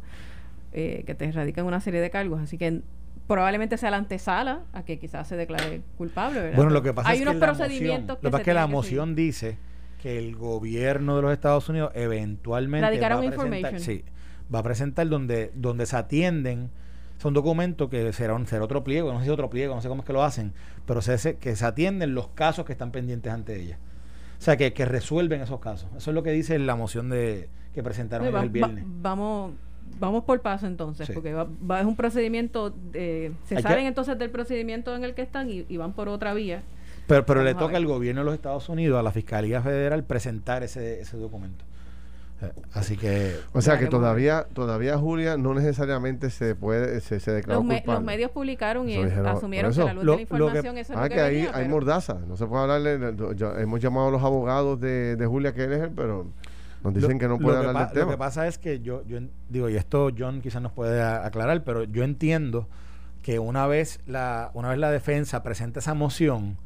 [0.74, 2.42] Eh, que te erradican una serie de cargos.
[2.42, 2.82] Así que
[3.28, 6.56] probablemente sea la antesala a que quizás se declare culpable, ¿verdad?
[6.56, 9.58] Bueno, lo que pasa es que procedimientos lo que, pasa es que la moción dice
[10.02, 14.04] que el gobierno de los Estados Unidos eventualmente va a, presentar, sí,
[14.54, 16.70] va a presentar donde donde se atienden
[17.18, 19.88] son documentos que será, un, será otro pliego, no sé si otro pliego, no sé
[19.88, 20.54] cómo es que lo hacen,
[20.86, 23.80] pero se, que se atienden los casos que están pendientes ante ella.
[24.38, 25.90] O sea, que, que resuelven esos casos.
[25.98, 28.86] Eso es lo que dice la moción de que presentaron el viernes.
[29.02, 29.54] vamos
[30.00, 34.96] vamos por paso entonces, porque va, es un procedimiento, de, se salen entonces del procedimiento
[34.96, 36.62] en el que están y, van por otra vía.
[37.08, 40.64] Pero, pero le toca al gobierno de los Estados Unidos, a la Fiscalía Federal, presentar
[40.64, 41.64] ese, ese documento.
[42.72, 43.36] Así que.
[43.54, 47.94] O sea que todavía, todavía Julia no necesariamente se puede, se, se declaró los, culpable.
[48.00, 51.10] los medios publicaron y asumieron que la luz de la información eso es ah, lo
[51.10, 52.16] que, que ahí hay mordaza.
[52.28, 53.16] No se puede hablarle.
[53.62, 56.28] hemos llamado a los abogados de, de Julia Keller, pero
[56.84, 58.06] nos dicen que no puede hablar del tema.
[58.06, 59.20] Lo que pasa es que yo, yo
[59.50, 62.68] digo, y esto John quizás nos puede aclarar, pero yo entiendo
[63.24, 66.58] que una vez la, una vez la defensa presenta esa moción,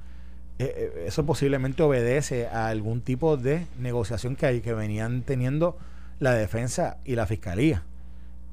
[0.62, 5.78] eh, eh, eso posiblemente obedece a algún tipo de negociación que hay que venían teniendo
[6.20, 7.84] la defensa y la fiscalía.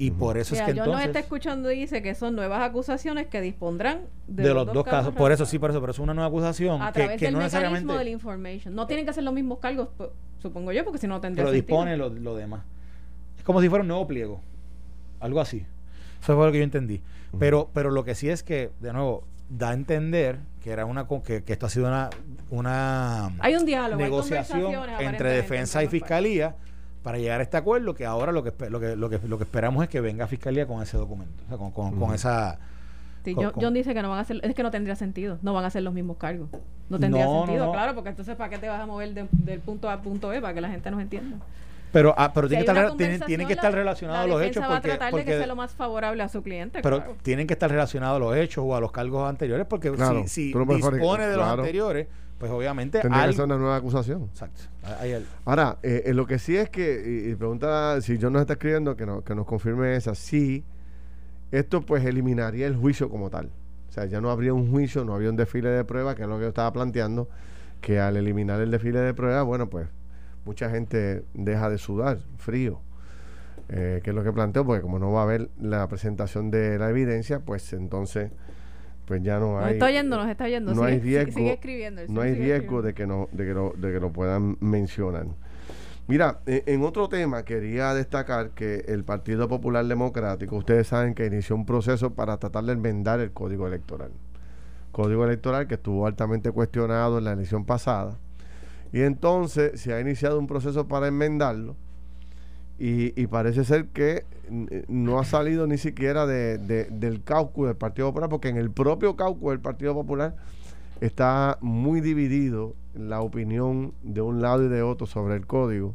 [0.01, 0.94] Y por eso es que yo entonces...
[0.94, 5.12] no está escuchando dice que son nuevas acusaciones que dispondrán de, los, dos, casos.
[5.12, 7.40] Por eso sí, por eso, pero es una nueva acusación a que, través del no
[7.40, 8.75] mecanismo del information.
[8.75, 9.88] No tienen que ser los mismos cargos,
[10.40, 12.62] supongo yo, porque si no tendría Pero dispone lo, lo, demás.
[13.37, 14.40] Es como si fuera un nuevo pliego.
[15.18, 15.66] algo así.
[16.23, 17.03] Eso fue lo que yo entendí.
[17.38, 21.06] Pero, pero lo que sí es que, de nuevo, da a entender que era una
[21.24, 22.11] que, que esto ha sido una,
[22.50, 26.56] una hay un diálogo, negociación entre defensa y fiscalía
[27.02, 29.44] para llegar a este acuerdo que ahora lo que, lo que, lo que, lo que
[29.44, 32.58] esperamos es que venga fiscalía con ese documento, o sea, con, con, con esa
[33.24, 35.64] Sí, John, dice que no van a hacer, es que no tendría sentido, no van
[35.64, 36.48] a hacer los mismos cargos.
[36.88, 39.94] No tendría sentido, claro, porque entonces ¿para qué te vas a mover del punto A
[39.94, 40.40] al punto B?
[40.40, 41.37] Para que la gente nos entienda.
[41.92, 44.62] Pero, ah, pero tienen, que estar, tienen, que estar relacionados los hechos.
[44.62, 46.81] Porque, va a tratar de que sea lo más favorable a su cliente.
[46.83, 49.92] Pero tienen que estar relacionados los hechos o a los cargos anteriores, porque
[50.27, 52.07] si, si dispone de los anteriores,
[52.38, 53.01] pues obviamente.
[53.01, 54.24] Tendría que ser una nueva acusación.
[54.24, 54.62] Exacto.
[55.44, 58.96] Ahora, eh, eh, lo que sí es que, y, pregunta si John nos está escribiendo,
[58.96, 60.64] que, no, que nos confirme esa, sí,
[61.51, 63.51] esto pues eliminaría el juicio como tal.
[63.88, 66.29] O sea, ya no habría un juicio, no habría un desfile de pruebas, que es
[66.29, 67.29] lo que yo estaba planteando,
[67.81, 69.88] que al eliminar el desfile de pruebas, bueno, pues
[70.48, 72.80] mucha gente deja de sudar frío,
[73.68, 76.78] eh, que es lo que planteo, porque como no va a haber la presentación de
[76.78, 78.30] la evidencia, pues entonces
[79.04, 79.64] pues ya no hay.
[79.64, 80.74] Nos está oyendo, nos está oyendo.
[80.74, 82.00] No hay riesgo, sigue escribiendo.
[82.08, 85.26] No hay riesgo de que, no, de, que lo, de que lo puedan mencionar.
[86.06, 91.26] Mira, e, en, otro tema quería destacar que el Partido Popular Democrático, ustedes saben que
[91.26, 94.12] inició un proceso para tratar de enmendar el código electoral.
[94.92, 98.16] Código electoral que estuvo altamente cuestionado en la elección pasada
[98.92, 101.77] y entonces se ha iniciado un proceso para enmendarlo
[102.79, 104.24] y, parece ser que
[104.87, 109.16] no ha salido ni siquiera de, del caucus del Partido Popular, porque en el propio
[109.16, 110.37] caucus del Partido Popular
[111.01, 115.94] está muy dividido la opinión de un lado y de otro sobre el código.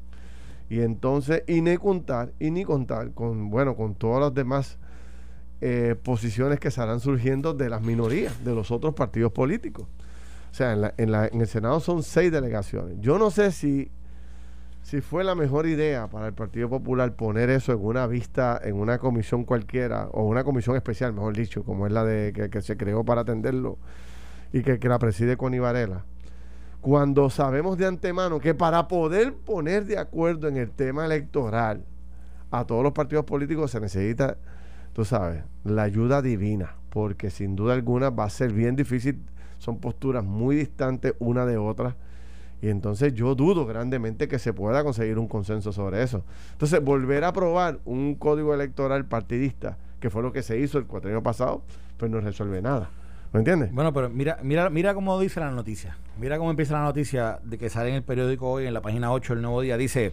[0.70, 4.78] Y entonces, y ni contar, y ni contar con, bueno, con todas las demás
[5.62, 9.88] eh, posiciones que estarán surgiendo de las minorías, de los otros partidos políticos.
[10.54, 12.98] O sea, en, la, en, el Senado son seis delegaciones.
[13.00, 13.90] Yo no sé si,
[14.84, 18.76] si fue la mejor idea para el Partido Popular poner eso en una vista, en
[18.76, 22.78] una comisión cualquiera, o una comisión especial, mejor dicho, como es la de que, se
[22.78, 23.80] creó para atenderlo
[24.52, 26.06] y que, la preside con Varela.
[26.82, 31.84] Cuando sabemos de antemano que para poder poner de acuerdo en el tema electoral
[32.52, 34.38] a todos los partidos políticos se necesita,
[34.94, 39.20] tú sabes, la ayuda divina, porque sin duda alguna va a ser bien difícil
[39.64, 41.96] son posturas muy distantes una de otra.
[42.62, 46.26] Y entonces yo dudo grandemente que se pueda conseguir un consenso sobre eso.
[46.52, 50.86] Entonces, volver a aprobar un código electoral partidista, que fue lo que se hizo el
[50.86, 51.62] cuatrienio pasado,
[51.96, 52.90] pues no resuelve nada.
[53.32, 53.74] ¿Me entiendes?
[53.74, 55.98] Bueno, pero mira, mira, mira cómo dice la noticia.
[56.20, 59.14] Mira cómo empieza la noticia de que sale en el periódico hoy, en la página
[59.14, 59.78] 8 el nuevo día.
[59.78, 60.12] Dice,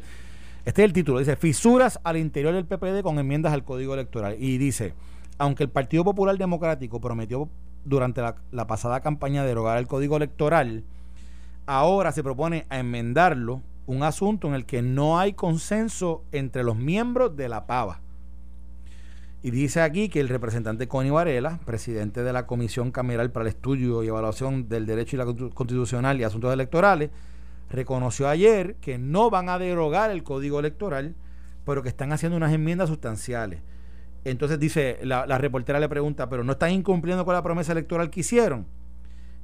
[0.65, 4.37] este es el título, dice, fisuras al interior del PPD con enmiendas al código electoral.
[4.39, 4.95] Y dice,
[5.39, 7.49] aunque el Partido Popular Democrático prometió
[7.85, 10.85] durante la, pasada campaña de derogar el código electoral,
[11.67, 16.77] ahora se propone a enmendarlo, un asunto en el que no hay consenso entre los
[16.77, 18.01] miembros de la PAVA.
[19.43, 23.49] Y dice aquí que el representante Connie Varela, presidente de la Comisión Cameral para el
[23.49, 27.11] Estudio y Evaluación del Derecho y la Constitucional y Asuntos Electorales,
[27.71, 31.15] reconoció ayer que no van a derogar el código electoral,
[31.65, 33.63] pero que están haciendo unas enmiendas sustanciales.
[34.25, 38.21] Entonces dice, la, reportera le pregunta, pero no están incumpliendo con la promesa electoral que
[38.21, 38.67] hicieron.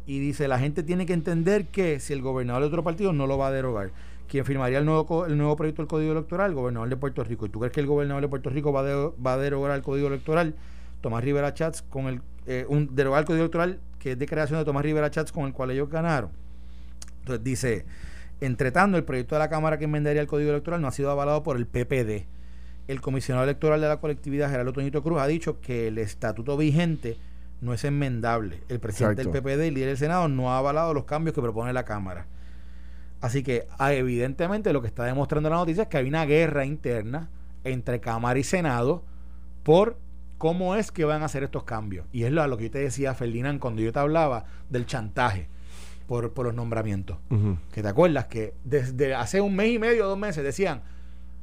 [0.07, 3.27] Y dice, la gente tiene que entender que si el gobernador de otro partido no
[3.27, 3.91] lo va a derogar,
[4.29, 7.47] quien firmaría el nuevo, el nuevo proyecto del Código Electoral, el gobernador de Puerto Rico.
[7.47, 10.09] ¿Y tú crees que el gobernador de Puerto Rico va, va a derogar el Código
[10.09, 10.55] Electoral?
[11.01, 14.59] Tomás Rivera Chats con el, eh, un, derogar el Código Electoral que es de creación
[14.59, 16.31] de Tomás Rivera Chats con el cual ellos ganaron.
[17.21, 17.87] Entonces dice,
[18.41, 21.11] entre tanto, el proyecto de la Cámara que enmendaría el Código Electoral no ha sido
[21.11, 22.36] avalado por el PPD
[22.89, 27.17] el comisionado electoral de la colectividad, Gerardo Toñito Cruz, ha dicho que el estatuto vigente
[27.61, 28.63] no es enmendable.
[28.69, 31.43] El presidente del PPD y el líder del Senado no ha avalado los cambios que
[31.43, 32.27] propone la Cámara.
[33.21, 36.65] Así que ah, evidentemente lo que está demostrando la noticia es que hay una guerra
[36.65, 37.31] interna
[37.65, 39.03] entre Cámara y Senado
[39.63, 39.99] por
[40.39, 42.07] cómo es que van a hacer estos cambios.
[42.13, 45.49] Y es lo, lo que yo te decía, Ferdinand, cuando yo te hablaba del chantaje
[46.07, 47.19] por, los nombramientos.
[47.73, 50.83] Que te acuerdas que desde hace un mes y medio, dos meses, decían,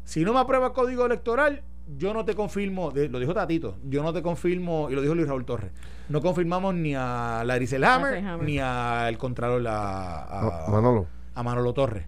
[0.03, 1.63] si no me aprueba el código electoral,
[1.97, 5.27] yo no te confirmo, lo dijo Tatito, yo no te confirmo, y lo dijo Luis
[5.27, 5.71] Raúl Torres,
[6.09, 11.07] no confirmamos ni a la Grisel Hammer, ni al Contralor, a, a, Manolo.
[11.35, 12.05] A Manolo Torres.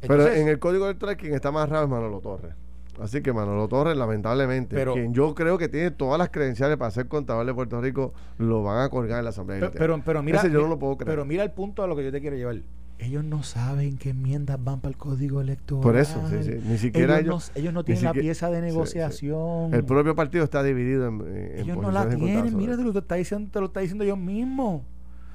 [0.00, 2.54] Pero en el código electoral quien está más raro es Manolo Torres.
[3.00, 6.90] Así que Manolo Torres, lamentablemente, pero, quien yo creo que tiene todas las credenciales para
[6.90, 9.70] ser contador de Puerto Rico, lo van a colgar en la Asamblea.
[9.72, 11.12] Pero, pero, mira, yo no lo puedo creer.
[11.12, 12.56] Pero mira el punto a lo que yo te quiero llevar
[13.00, 15.82] ellos no saben qué enmiendas van para el código electoral.
[15.82, 16.60] Por eso, sí, sí.
[16.64, 19.72] Ni siquiera ellos, ellos, no, tienen la pieza de negociación.
[19.72, 22.56] El propio partido está dividido en, ellos no la tienen.
[22.56, 24.84] Mira, te lo está diciendo, te lo está diciendo yo mismo.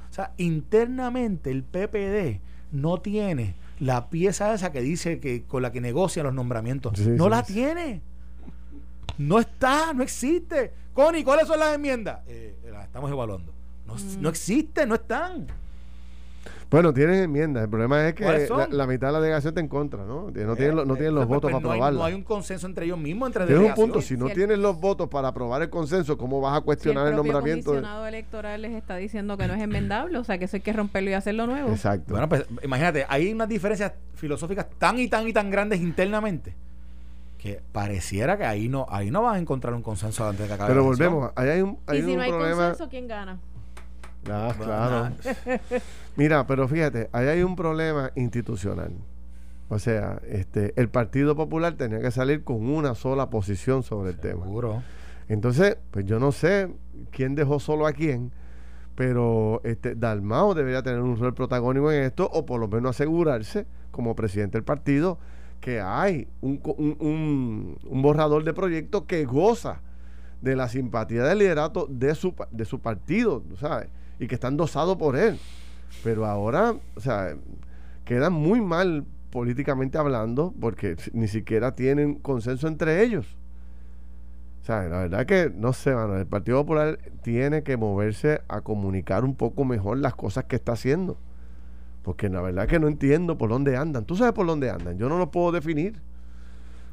[0.10, 2.40] O sea, internamente el PPD
[2.72, 7.00] no tiene la pieza esa que dice que con la que negocia los nombramientos.
[7.00, 8.02] no la tiene.
[9.18, 10.72] No está, no existe.
[10.94, 12.20] Connie, ¿cuáles son las enmiendas?
[12.28, 13.54] Eh, las estamos evaluando.
[13.88, 15.48] No, no existen, no están.
[16.76, 17.64] Bueno, tienen enmiendas.
[17.64, 18.26] El problema es que
[18.70, 20.30] la, mitad de la delegación está en contra, ¿no?
[20.30, 22.00] No tienen, no tienen los votos para aprobarla.
[22.00, 24.02] no hay un consenso entre ellos mismos, entre Tienes un punto.
[24.02, 27.72] Si no tienes los votos para aprobar el consenso, ¿cómo vas a cuestionar el, nombramiento?
[27.72, 30.62] El comisionado electoral les está diciendo que no es enmendable, o sea, que eso hay
[30.62, 31.70] que romperlo y hacerlo nuevo.
[31.70, 32.12] Exacto.
[32.12, 36.56] Bueno, pues imagínate, hay unas diferencias filosóficas tan y tan y tan grandes internamente
[37.38, 40.54] que pareciera que ahí no ahí no vas a encontrar un consenso antes de que
[40.54, 43.40] acabe Pero volvemos, ahí hay un, hay y si no hay consenso, ¿quién gana?
[44.30, 45.16] Ah, claro.
[46.16, 48.92] Mira, pero fíjate, ahí hay un problema institucional.
[49.70, 54.18] O sea, este, el Partido Popular tenía que salir con una sola posición sobre el
[54.18, 54.46] tema.
[55.28, 56.72] Entonces, pues yo no sé
[57.12, 58.32] quién dejó solo a quién,
[58.96, 63.66] pero este Dalmao debería tener un rol protagónico en esto, o por lo menos asegurarse,
[63.92, 65.18] como presidente del partido,
[65.62, 66.62] que hay un,
[67.00, 69.82] un, un borrador de proyecto que goza
[70.42, 73.90] de la simpatía del liderato de su, de su partido, ¿sabes?
[74.20, 75.40] y que están dosados por él.
[76.04, 77.36] Pero ahora, o sea,
[78.04, 83.26] quedan muy mal políticamente hablando porque ni siquiera tienen consenso entre ellos.
[84.62, 88.62] O sea, la verdad que no sé, mano, el Partido Popular tiene que moverse a
[88.62, 91.18] comunicar un poco mejor las cosas que está haciendo.
[92.02, 94.06] Porque la verdad que no entiendo por dónde andan.
[94.06, 96.02] Tú sabes por dónde andan, yo no lo puedo definir.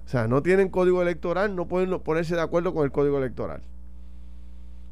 [0.05, 3.63] O sea, no tienen código electoral, no pueden ponerse de acuerdo con el código electoral.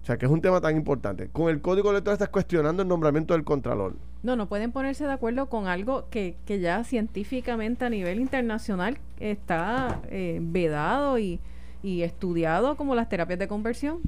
[0.03, 1.29] O sea, que es un tema tan importante.
[1.29, 3.97] Con el código electoral estás cuestionando el nombramiento del Contralor.
[4.23, 8.99] No, no pueden ponerse de acuerdo con algo que, que ya científicamente a nivel internacional
[9.19, 11.39] está eh, vedado y,
[11.83, 13.99] y, estudiado como las terapias de conversión.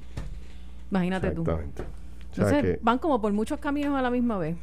[0.90, 1.44] Imagínate tú.
[2.34, 4.56] Entonces van como por muchos caminos a la misma vez.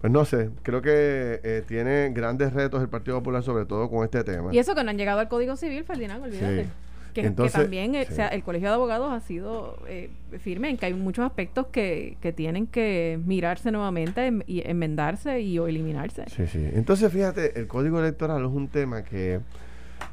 [0.00, 4.04] Pues no sé, creo que eh, tiene grandes retos el Partido Popular, sobre todo con
[4.04, 4.54] este tema.
[4.54, 6.66] Y eso que no han llegado al Código Civil, Ferdinand, olvídate.
[7.14, 11.24] Que, también eh, el Colegio de Abogados ha sido eh, firme en que hay muchos
[11.24, 16.24] aspectos que, tienen que mirarse nuevamente y enmendarse y o eliminarse.
[16.28, 16.68] Sí, sí.
[16.74, 19.40] Entonces, fíjate, el Código Electoral es un tema que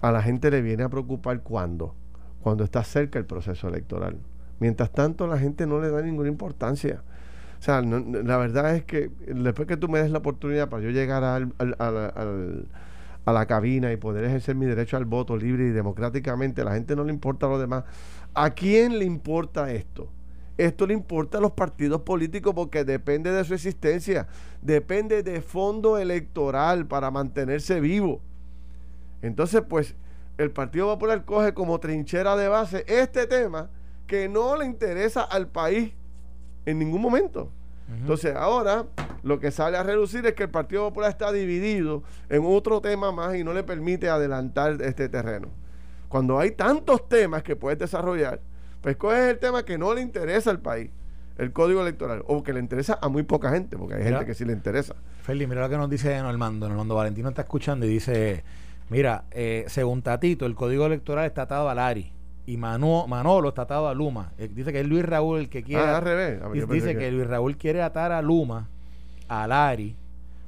[0.01, 1.93] a la gente le viene a preocupar cuando,
[2.41, 4.17] cuando está cerca el proceso electoral.
[4.59, 7.01] Mientras tanto, la gente no le da ninguna importancia.
[7.63, 10.89] O sea, la verdad es que después que tú me des la oportunidad para yo
[10.89, 11.53] llegar al
[13.25, 16.61] a la cabina y poder ejercer mi derecho al voto libre y democráticamente.
[16.61, 17.85] A la gente no le importa lo demás.
[18.33, 20.09] ¿A quién le importa esto?
[20.57, 24.27] Esto le importa a los partidos políticos porque depende de su existencia,
[24.61, 28.21] depende de fondo electoral para mantenerse vivo.
[29.21, 29.95] Entonces, pues,
[30.37, 33.69] el Partido Popular coge como trinchera de base este tema
[34.05, 35.93] que no le interesa al país
[36.65, 37.49] en ningún momento.
[37.91, 38.85] Entonces, ahora
[39.23, 43.11] lo que sale a reducir es que el Partido Popular está dividido en otro tema
[43.11, 45.49] más y no le permite adelantar este terreno.
[46.07, 48.39] Cuando hay tantos temas que puedes desarrollar,
[48.81, 50.91] pues coges el tema que no le interesa al país,
[51.37, 54.33] el código electoral, o que le interesa a muy poca gente, porque hay gente que
[54.33, 54.95] sí le interesa.
[55.21, 56.67] Feli, mira lo que nos dice Normando.
[56.67, 58.43] Normando Valentino está escuchando y dice,
[58.89, 62.11] mira, eh, según Tatito, el código electoral está atado al ARI
[62.45, 64.33] y Manolo está atado a Luma.
[64.37, 65.83] Eh, dice que es Luis Raúl el que quiere.
[65.83, 66.41] Ah, al revés.
[66.69, 67.11] dice que...
[67.11, 68.67] Luis Raúl quiere atar a Luma,
[69.27, 69.95] a Lari.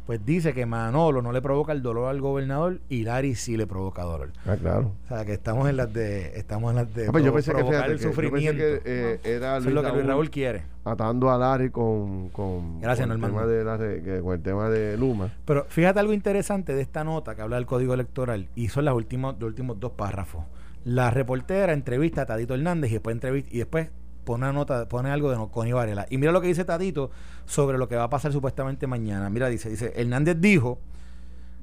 [0.06, 3.66] Pues dice que Manolo no le provoca el dolor al gobernador y Lari sí le
[3.66, 4.34] provoca dolor.
[4.46, 4.92] Ah, claro.
[5.04, 6.38] O sea, que estamos en las de.
[6.38, 7.08] Estamos en las de.
[7.08, 8.62] Ah, pues yo pensé que, el sufrimiento.
[8.62, 10.64] Yo que, eh, era Luis lo que Luis Raúl quiere.
[10.84, 15.34] Atando a Lari con, con, Gracias, con, el tema de con el tema de Luma.
[15.44, 18.94] Pero fíjate algo interesante de esta nota que habla del código electoral y son las
[18.94, 20.44] últimos, los últimos dos párrafos.
[20.86, 23.90] La reportera entrevista a Tadito Hernández y después entrevista y después
[24.24, 26.06] pone una nota, pone algo de Connie Varela.
[26.12, 27.10] Y mira lo que dice Tadito
[27.46, 29.32] sobre lo que va a pasar supuestamente mañana.
[29.32, 30.80] Mira, dice, dice, Hernández dijo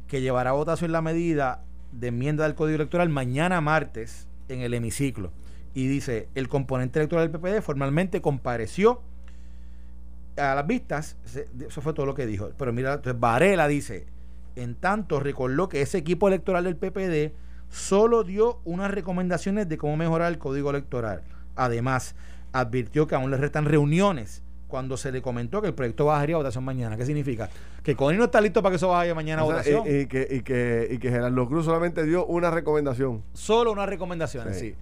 [0.09, 1.63] que llevará a votación la medida
[1.93, 5.31] de enmienda del Código Electoral mañana martes en el hemiciclo.
[5.73, 9.03] Y dice, el componente electoral del PPD formalmente compareció
[10.37, 11.17] a las vistas.
[11.61, 12.51] Eso fue todo lo que dijo.
[12.59, 14.07] Pero mira, entonces Varela dice,
[14.57, 17.33] en tanto recordó que ese equipo electoral del PPD
[17.73, 21.23] solo dio unas recomendaciones de cómo mejorar el código electoral.
[21.57, 22.15] Además,
[22.53, 26.39] advirtió que aún le restan reuniones cuando se le comentó que el proyecto bajaría a
[26.39, 26.97] votación mañana.
[26.97, 27.49] ¿Qué significa?
[27.83, 29.83] Que Connie no está listo para que eso vaya mañana a votación.
[29.87, 33.23] Y, que, y, que, y que Gerardo Cruz solamente dio una recomendación.
[33.33, 34.75] Solo una recomendación, sí.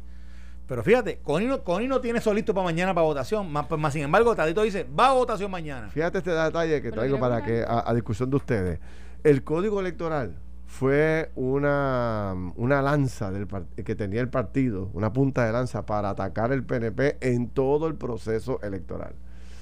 [0.67, 3.51] Pero fíjate, Connie no, no tiene eso listo para mañana para votación.
[3.51, 5.91] Más, más sin embargo, Tadito dice, va a votación mañana.
[5.91, 8.81] Fíjate este detalle que traigo para que a discusión de ustedes.
[9.23, 10.37] El código electoral
[10.71, 13.49] fue una, una lanza del
[13.85, 17.97] que tenía el partido, una punta de lanza para atacar el PNP en todo el
[17.97, 19.13] proceso electoral.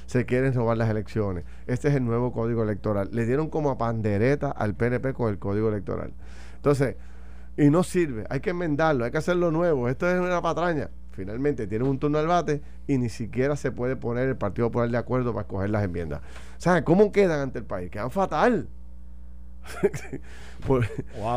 [0.05, 1.45] Se quieren robar las elecciones.
[1.67, 3.09] Este es el nuevo código electoral.
[3.11, 6.13] Le dieron como a pandereta al PNP con el código electoral.
[6.57, 6.97] Entonces,
[7.57, 8.27] y no sirve.
[8.29, 9.89] Hay que enmendarlo, hay que hacerlo nuevo.
[9.89, 10.91] Esto es una patraña.
[11.13, 14.91] Finalmente tiene un turno al bate y ni siquiera se puede poner el Partido Popular
[14.91, 16.21] de acuerdo para escoger las enmiendas.
[16.21, 17.91] O sea, ¿cómo quedan ante el país?
[17.91, 18.69] Quedan fatal.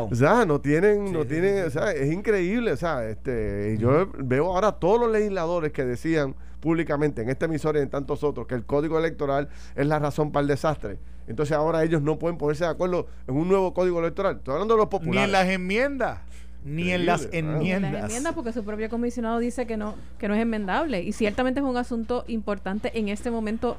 [0.10, 4.48] O sea, no tienen, no tienen, o sea, es increíble, o sea, este, yo veo
[4.48, 8.56] ahora todos los legisladores que decían públicamente en esta emisora y en tantos otros que
[8.56, 10.98] el código electoral es la razón para el desastre.
[11.28, 14.38] Entonces ahora ellos no pueden ponerse de acuerdo en un nuevo código electoral.
[14.38, 15.22] Estoy hablando de los populares.
[15.22, 16.20] Ni en las enmiendas.
[16.64, 17.90] Ni en las enmiendas.
[17.90, 21.02] En las enmiendas porque su propio comisionado dice que no, que no es enmendable.
[21.02, 23.78] Y ciertamente es un asunto importante en este momento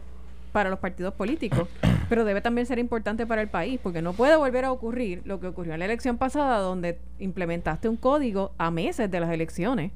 [0.53, 1.69] para los partidos políticos,
[2.13, 5.41] pero debe también ser importante para el país, porque no puede volver a ocurrir lo
[5.41, 9.93] que ocurrió en la elección pasada, donde implementaste un código a meses de las elecciones.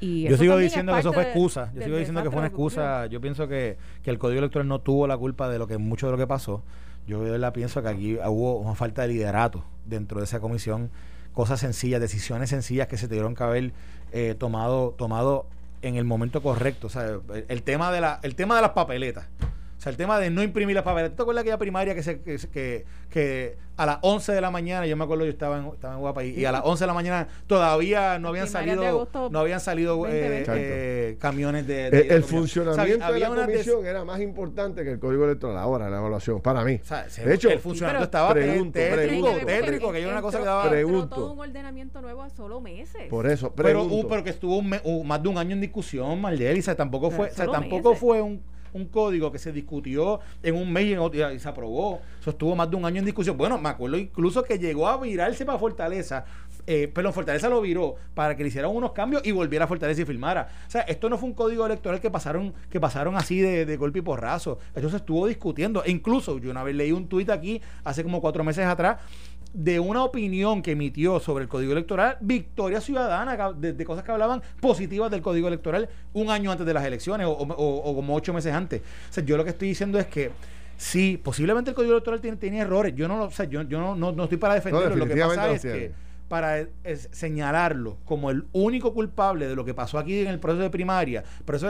[0.00, 1.70] Y yo sigo diciendo que eso fue excusa.
[1.74, 3.04] Yo sigo diciendo que fue una excusa.
[3.04, 6.06] Yo pienso que, que, el código electoral no tuvo la culpa de lo que mucho
[6.06, 6.62] de lo que pasó.
[7.06, 10.88] Yo de verdad pienso que aquí hubo una falta de liderato dentro de esa comisión.
[11.34, 13.72] Cosas sencillas, decisiones sencillas que se tuvieron que haber
[14.12, 15.44] eh, tomado, tomado
[15.82, 16.86] en el momento correcto.
[16.86, 19.28] O sea, el tema de la, el tema de las papeletas.
[19.82, 21.16] O sea, el tema de no imprimir las papeletas.
[21.16, 24.96] ¿Te acuerdas aquella primaria que, se, que, que, a las 11 de la mañana, yo
[24.96, 27.26] me acuerdo, yo estaba en, estaba en Guapa y, a las 11 de la mañana
[27.48, 31.88] todavía no habían salido no habían salido eh, eh, camiones de...
[31.88, 36.40] el, funcionamiento de la comisión era más importante que el código electoral ahora, la evaluación,
[36.40, 36.78] para mí.
[37.24, 40.70] de hecho, el funcionamiento estaba pregunto, tétrico, tétrico, que era una cosa que daba...
[40.70, 41.16] Pregunto.
[41.16, 43.08] todo un ordenamiento nuevo a solo meses.
[43.10, 43.96] Por eso, pregunto.
[43.96, 47.34] Pero, pero que estuvo más de un año en discusión, Maldel, y tampoco fue, o
[47.34, 52.00] sea, tampoco fue un un código que se discutió en un mes y, se aprobó.
[52.20, 53.36] Eso estuvo más de un año en discusión.
[53.36, 56.24] Bueno, me acuerdo incluso que llegó a virarse para Fortaleza.
[56.64, 60.02] Eh, pero Fortaleza lo viró para que le hicieran unos cambios y volviera a Fortaleza
[60.02, 60.48] y filmara.
[60.66, 63.98] O sea, esto no fue un código electoral que pasaron, que pasaron así de, golpe
[63.98, 64.58] y porrazo.
[64.74, 65.82] Esto se estuvo discutiendo.
[65.84, 68.98] E incluso yo una vez leí un tuit aquí hace como cuatro meses atrás
[69.52, 74.42] de una opinión que emitió sobre el Código Electoral, Victoria Ciudadana, de, cosas que hablaban
[74.60, 78.80] positivas del Código Electoral un año antes de las elecciones o, como ocho meses antes.
[78.80, 80.30] O sea, yo lo que estoy diciendo es que
[80.76, 82.94] sí, posiblemente el Código Electoral tiene, errores.
[82.94, 84.96] Yo no lo, o sea, yo, yo no, no, estoy para defenderlo.
[84.96, 85.92] lo que pasa es que
[86.28, 86.66] para
[87.10, 91.24] señalarlo como el único culpable de lo que pasó aquí en el proceso de primaria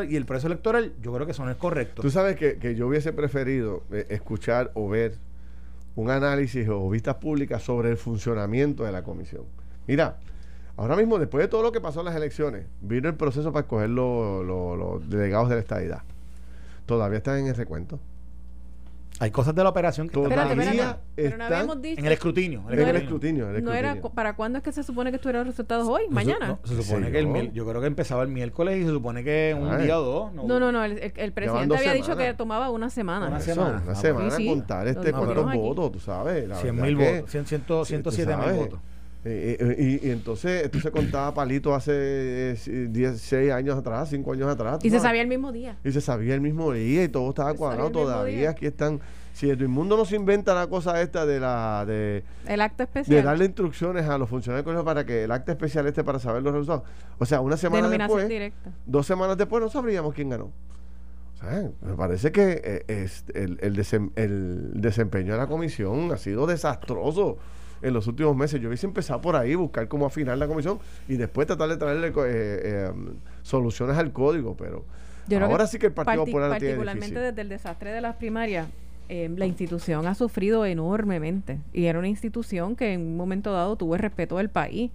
[0.08, 2.00] y el proceso electoral, yo creo que eso no es correcto.
[2.00, 5.18] Tú sabes que, que yo hubiese preferido eh, escuchar o ver
[5.94, 9.44] un análisis o vistas públicas sobre el funcionamiento de la comisión.
[9.86, 10.18] Mira,
[10.76, 13.64] ahora mismo, después de todo lo que pasó en las elecciones, vino el proceso para
[13.64, 16.02] escoger los delegados de la estadidad.
[16.86, 18.00] Todavía están en el recuento.
[19.22, 22.64] Hay cosas de la operación que todavía están en el escrutinio.
[22.68, 25.86] En el, escrutinio, No era, ¿Para cuándo es que se supone que estuvieran los resultados
[25.86, 26.08] hoy?
[26.10, 26.58] ¿Mañana?
[26.64, 29.80] se supone que el, yo creo que empezaba el miércoles y se supone que un
[29.80, 30.34] día o dos.
[30.34, 30.82] No, no, no.
[30.82, 33.28] el, presidente había dicho que tomaba una semana.
[33.28, 33.82] Una semana.
[33.84, 36.50] Una semana contar este, cuántos votos, tú sabes.
[36.58, 37.30] 100 mil votos.
[37.30, 38.80] 107 mil votos.
[39.24, 44.48] Eh, eh, y, entonces esto se contaba palito hace 16 eh, años atrás, 5 años
[44.48, 44.80] atrás.
[44.82, 45.76] Y se sabía el mismo día.
[45.84, 48.50] Y se sabía el mismo día y todo estaba cuadrado todavía.
[48.50, 49.00] Aquí están.
[49.32, 51.84] Si el mundo no se inventa la cosa esta de la.
[51.86, 53.16] De, el acto especial.
[53.16, 56.52] De darle instrucciones a los funcionarios para que el acto especial esté para saber los
[56.52, 56.82] resultados.
[57.18, 58.52] O sea, una semana después.
[58.86, 60.50] Dos semanas después no sabríamos quién ganó.
[61.34, 67.38] O sea, me parece que es, el, el desempeño de la comisión ha sido desastroso
[67.82, 68.60] en los últimos meses.
[68.60, 70.78] Yo hubiese empezado por ahí, buscar cómo afinar la comisión
[71.08, 72.90] y después tratar de traerle eh, eh,
[73.42, 74.84] soluciones al código, pero
[75.40, 78.68] ahora sí que el Partido Popular Particularmente desde el desastre de las primarias,
[79.08, 83.76] eh, la institución ha sufrido enormemente y era una institución que en un momento dado
[83.76, 84.90] tuvo el respeto del país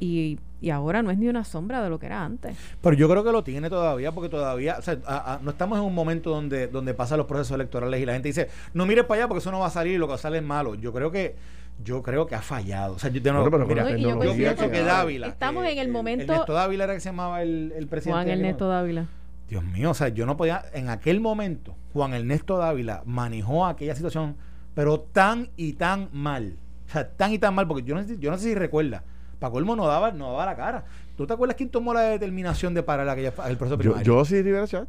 [0.00, 2.56] y, y, ahora no es ni una sombra de lo que era antes.
[2.80, 5.94] Pero yo creo que lo tiene todavía porque todavía, o sea, no estamos en un
[5.94, 9.28] momento donde, donde pasan los procesos electorales y la gente dice, no mires para allá
[9.28, 10.74] porque eso no va a salir, lo que sale es malo.
[10.74, 11.36] Yo creo que
[11.82, 12.94] yo creo que ha fallado.
[12.94, 15.28] O sea, yo, pienso que Dávila.
[15.28, 16.32] Estamos en el momento.
[16.32, 18.22] Ernesto Dávila era que se llamaba el, el presidente.
[18.22, 19.06] Juan Ernesto Dávila.
[19.48, 20.64] Dios mío, o sea, yo no podía.
[20.72, 24.36] En aquel momento, Juan Ernesto Dávila manejó aquella situación,
[24.74, 26.56] pero tan y tan mal.
[26.86, 29.04] O sea, tan y tan mal, porque yo no, yo no sé si recuerda.
[29.38, 30.84] Paco Olmo no daba, no daba la cara.
[31.16, 34.02] ¿Tú te acuerdas quién tomó la determinación de parar aquella, el proceso primario?
[34.02, 34.88] Yo, yo sí, Rivera Chat.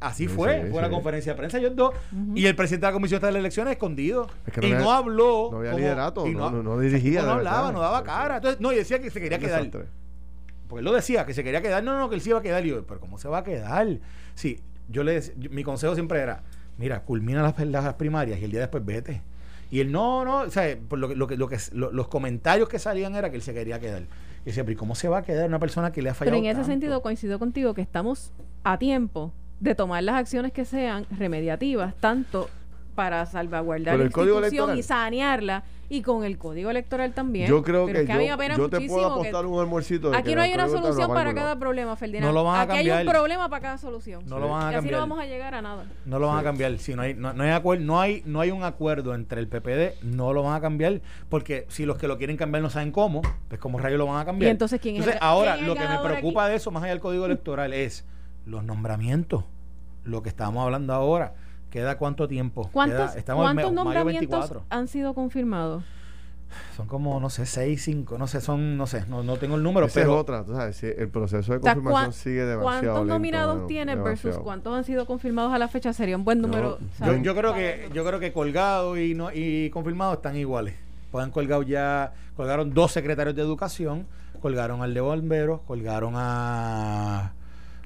[0.00, 1.94] Así fue, fue la conferencia de prensa, yo dos,
[2.34, 4.28] y el presidente de la Comisión de las Elecciones escondido.
[4.60, 5.48] y no, habló.
[5.50, 7.22] No había liderato, no, no, dirigía.
[7.22, 8.36] No, hablaba, no daba cara.
[8.36, 9.66] Entonces, no, y decía que se quería quedar.
[10.68, 11.82] Porque él lo decía, que se quería quedar.
[11.82, 12.64] No, no, que él sí iba a quedar.
[12.66, 13.86] Y yo, pero ¿cómo se va a quedar?
[14.34, 16.42] Sí, yo le mi consejo siempre era,
[16.76, 19.22] mira, culmina las, las primarias y el día después vete.
[19.70, 23.14] Y él, no, no, o sea, por lo, lo, lo que, los comentarios que salían
[23.14, 24.02] era que él se quería quedar.
[24.42, 26.46] Y decía, pero ¿cómo se va a quedar una persona que le ha fallado Pero
[26.46, 28.32] en ese sentido coincido contigo que estamos
[28.62, 32.48] a tiempo de tomar las acciones que sean remediativas, tanto
[32.94, 37.48] para salvaguardar la institución y sanearla y con el código electoral también.
[37.48, 39.58] Yo creo Pero que, es a mí me yo, yo te puedo que- apostar un
[39.60, 40.10] almuercito.
[40.10, 42.26] de Aquí que no el hay una solución para cada problema, Ferdinand.
[42.26, 43.06] No lo van a Aquí hay cambiar.
[43.06, 44.22] un problema para cada solución.
[44.26, 45.00] No lo van a y así no cambiar.
[45.00, 45.84] vamos a llegar a nada.
[46.06, 46.78] No lo van a cambiar.
[46.78, 49.48] Si no hay, no, no hay acuerdo, no hay, no hay un acuerdo entre el
[49.48, 51.00] PPD, no lo van a cambiar.
[51.28, 54.20] Porque si los que lo quieren cambiar no saben cómo, pues como rayos lo van
[54.20, 54.48] a cambiar.
[54.48, 56.50] Y entonces, ¿quién es Entonces, el- ahora, quién es lo que me preocupa aquí?
[56.52, 58.04] de eso, más allá del código electoral, es
[58.46, 59.44] los nombramientos.
[60.04, 61.34] Lo que estamos hablando ahora.
[61.70, 62.68] ¿Queda cuánto tiempo?
[62.72, 64.64] ¿Cuántos, Queda- estamos en ¿cuántos me- mayo nombramientos 24.
[64.70, 65.82] han sido confirmados?
[66.76, 69.62] Son como, no sé, seis, cinco, no sé, son, no sé, no, no tengo el
[69.64, 72.44] número, Esa es pero otra, tú sabes, el proceso de O sea, confirmación ¿cuán- sigue
[72.44, 75.92] demasiado ¿Cuántos lento, nominados mano, tiene versus cuántos han sido confirmados a la fecha?
[75.92, 76.78] Sería un buen número.
[76.78, 77.22] Yo- yo, ¿sabes?
[77.22, 80.76] yo creo que yo creo que colgado y no y confirmado están iguales.
[81.10, 84.06] Pues han colgado ya, colgaron dos secretarios de educación,
[84.40, 87.32] colgaron al de bomberos, colgaron a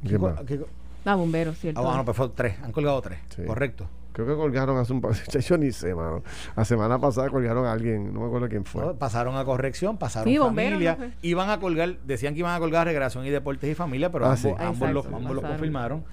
[0.07, 0.41] ¿Quién más?
[0.45, 0.61] ¿qué-
[1.05, 1.81] Ah, bomberos, cierto.
[1.81, 3.43] Ah, bueno, pues fue tres, han colgado tres, Sí.
[3.47, 3.89] correcto.
[4.13, 6.23] Creo que colgaron hace un par Yo ni sé, mano.
[6.57, 8.85] La semana pasada colgaron a alguien, no me acuerdo quién fue.
[8.85, 8.95] ¿no?
[8.95, 12.59] Pasaron a corrección, pasaron Sí, bomberos, familia, ¿no iban a colgar, decían que iban a
[12.59, 14.49] colgar recreación y deportes y familia, pero Ah, ambos, sí.
[14.59, 16.05] ambos, lo, Exacto, ambos lo confirmaron.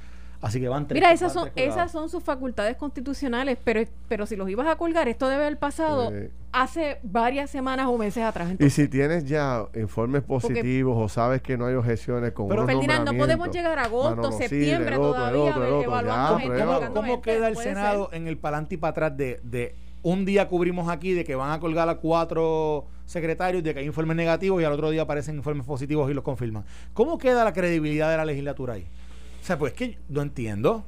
[0.45, 0.95] Así que van tres.
[0.95, 4.67] Mira, van esas son, tres esas son sus facultades constitucionales, pero, pero si los ibas
[4.67, 6.29] a colgar, esto debe haber pasado Sí.
[6.51, 8.49] hace varias semanas o meses atrás.
[8.49, 12.65] Y Entonces, si tienes ya informes positivos o sabes que no hay objeciones con Pero,
[12.67, 15.73] Ferdinand, no podemos llegar a agosto, mano, no, sí, septiembre otro, el todavía otro, el
[15.73, 16.63] otro, evaluando ya, gente.
[16.63, 20.23] ¿Cómo, cómo gente, queda el Senado en el palante y para atrás de, de un
[20.25, 24.15] día cubrimos aquí de que van a colgar a cuatro secretarios, de que hay informes
[24.15, 26.63] negativos y al otro día aparecen informes positivos y los confirman?
[26.93, 28.87] ¿Cómo queda la credibilidad de la legislatura ahí?
[29.45, 30.83] O sea, pues que no entiendo.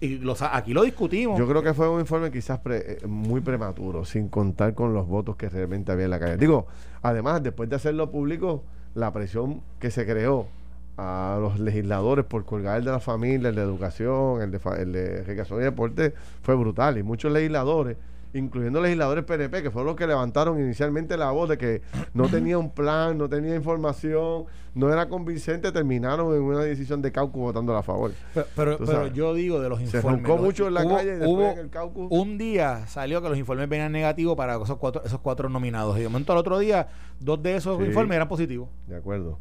[0.00, 1.38] Y los, aquí lo discutimos.
[1.38, 5.36] Yo creo que fue un informe quizás eh, muy prematuro, sin contar con los votos
[5.36, 6.38] que realmente había en la calle.
[6.38, 6.66] Digo,
[7.02, 8.64] además, después de hacerlo público,
[8.94, 10.48] la presión que se creó
[10.96, 14.92] a los legisladores por colgar el de la familia, el de educación, el de, el
[14.92, 16.96] de recreación y deporte, fue brutal.
[16.96, 17.98] Y muchos legisladores,
[18.38, 21.82] incluyendo legisladores PNP, que fueron los que levantaron inicialmente la voz de que
[22.14, 27.10] no tenía un plan, no tenía información, no era convincente, terminaron en una decisión de
[27.12, 28.12] caucus votando a favor.
[28.54, 30.22] pero pero, yo digo de los Se informes.
[30.22, 32.08] roncó los- mucho en la hubo- calle y después hubo en el caucus.
[32.10, 35.96] Un día salió que los informes venían negativos para esos cuatro, esos cuatro nominados.
[35.98, 36.88] Y de momento al otro día,
[37.20, 37.84] dos de esos Sí.
[37.84, 38.68] informes eran positivos.
[38.86, 39.38] De acuerdo.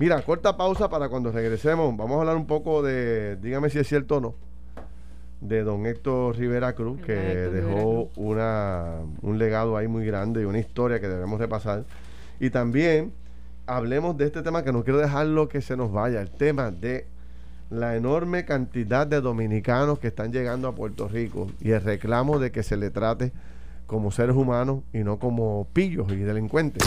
[0.00, 1.94] Mira, corta pausa para cuando regresemos.
[1.96, 4.34] Vamos a hablar un poco de, dígame si es cierto o no,
[5.40, 10.58] de don Héctor Rivera Cruz, que dejó una, un legado ahí muy grande y una
[10.58, 11.84] historia que debemos repasar.
[12.40, 13.12] Y también
[13.66, 17.06] hablemos de este tema que no quiero dejarlo que se nos vaya, el tema de
[17.70, 22.50] la enorme cantidad de dominicanos que están llegando a Puerto Rico y el reclamo de
[22.50, 23.32] que se le trate
[23.86, 26.86] como seres humanos y no como pillos y delincuentes.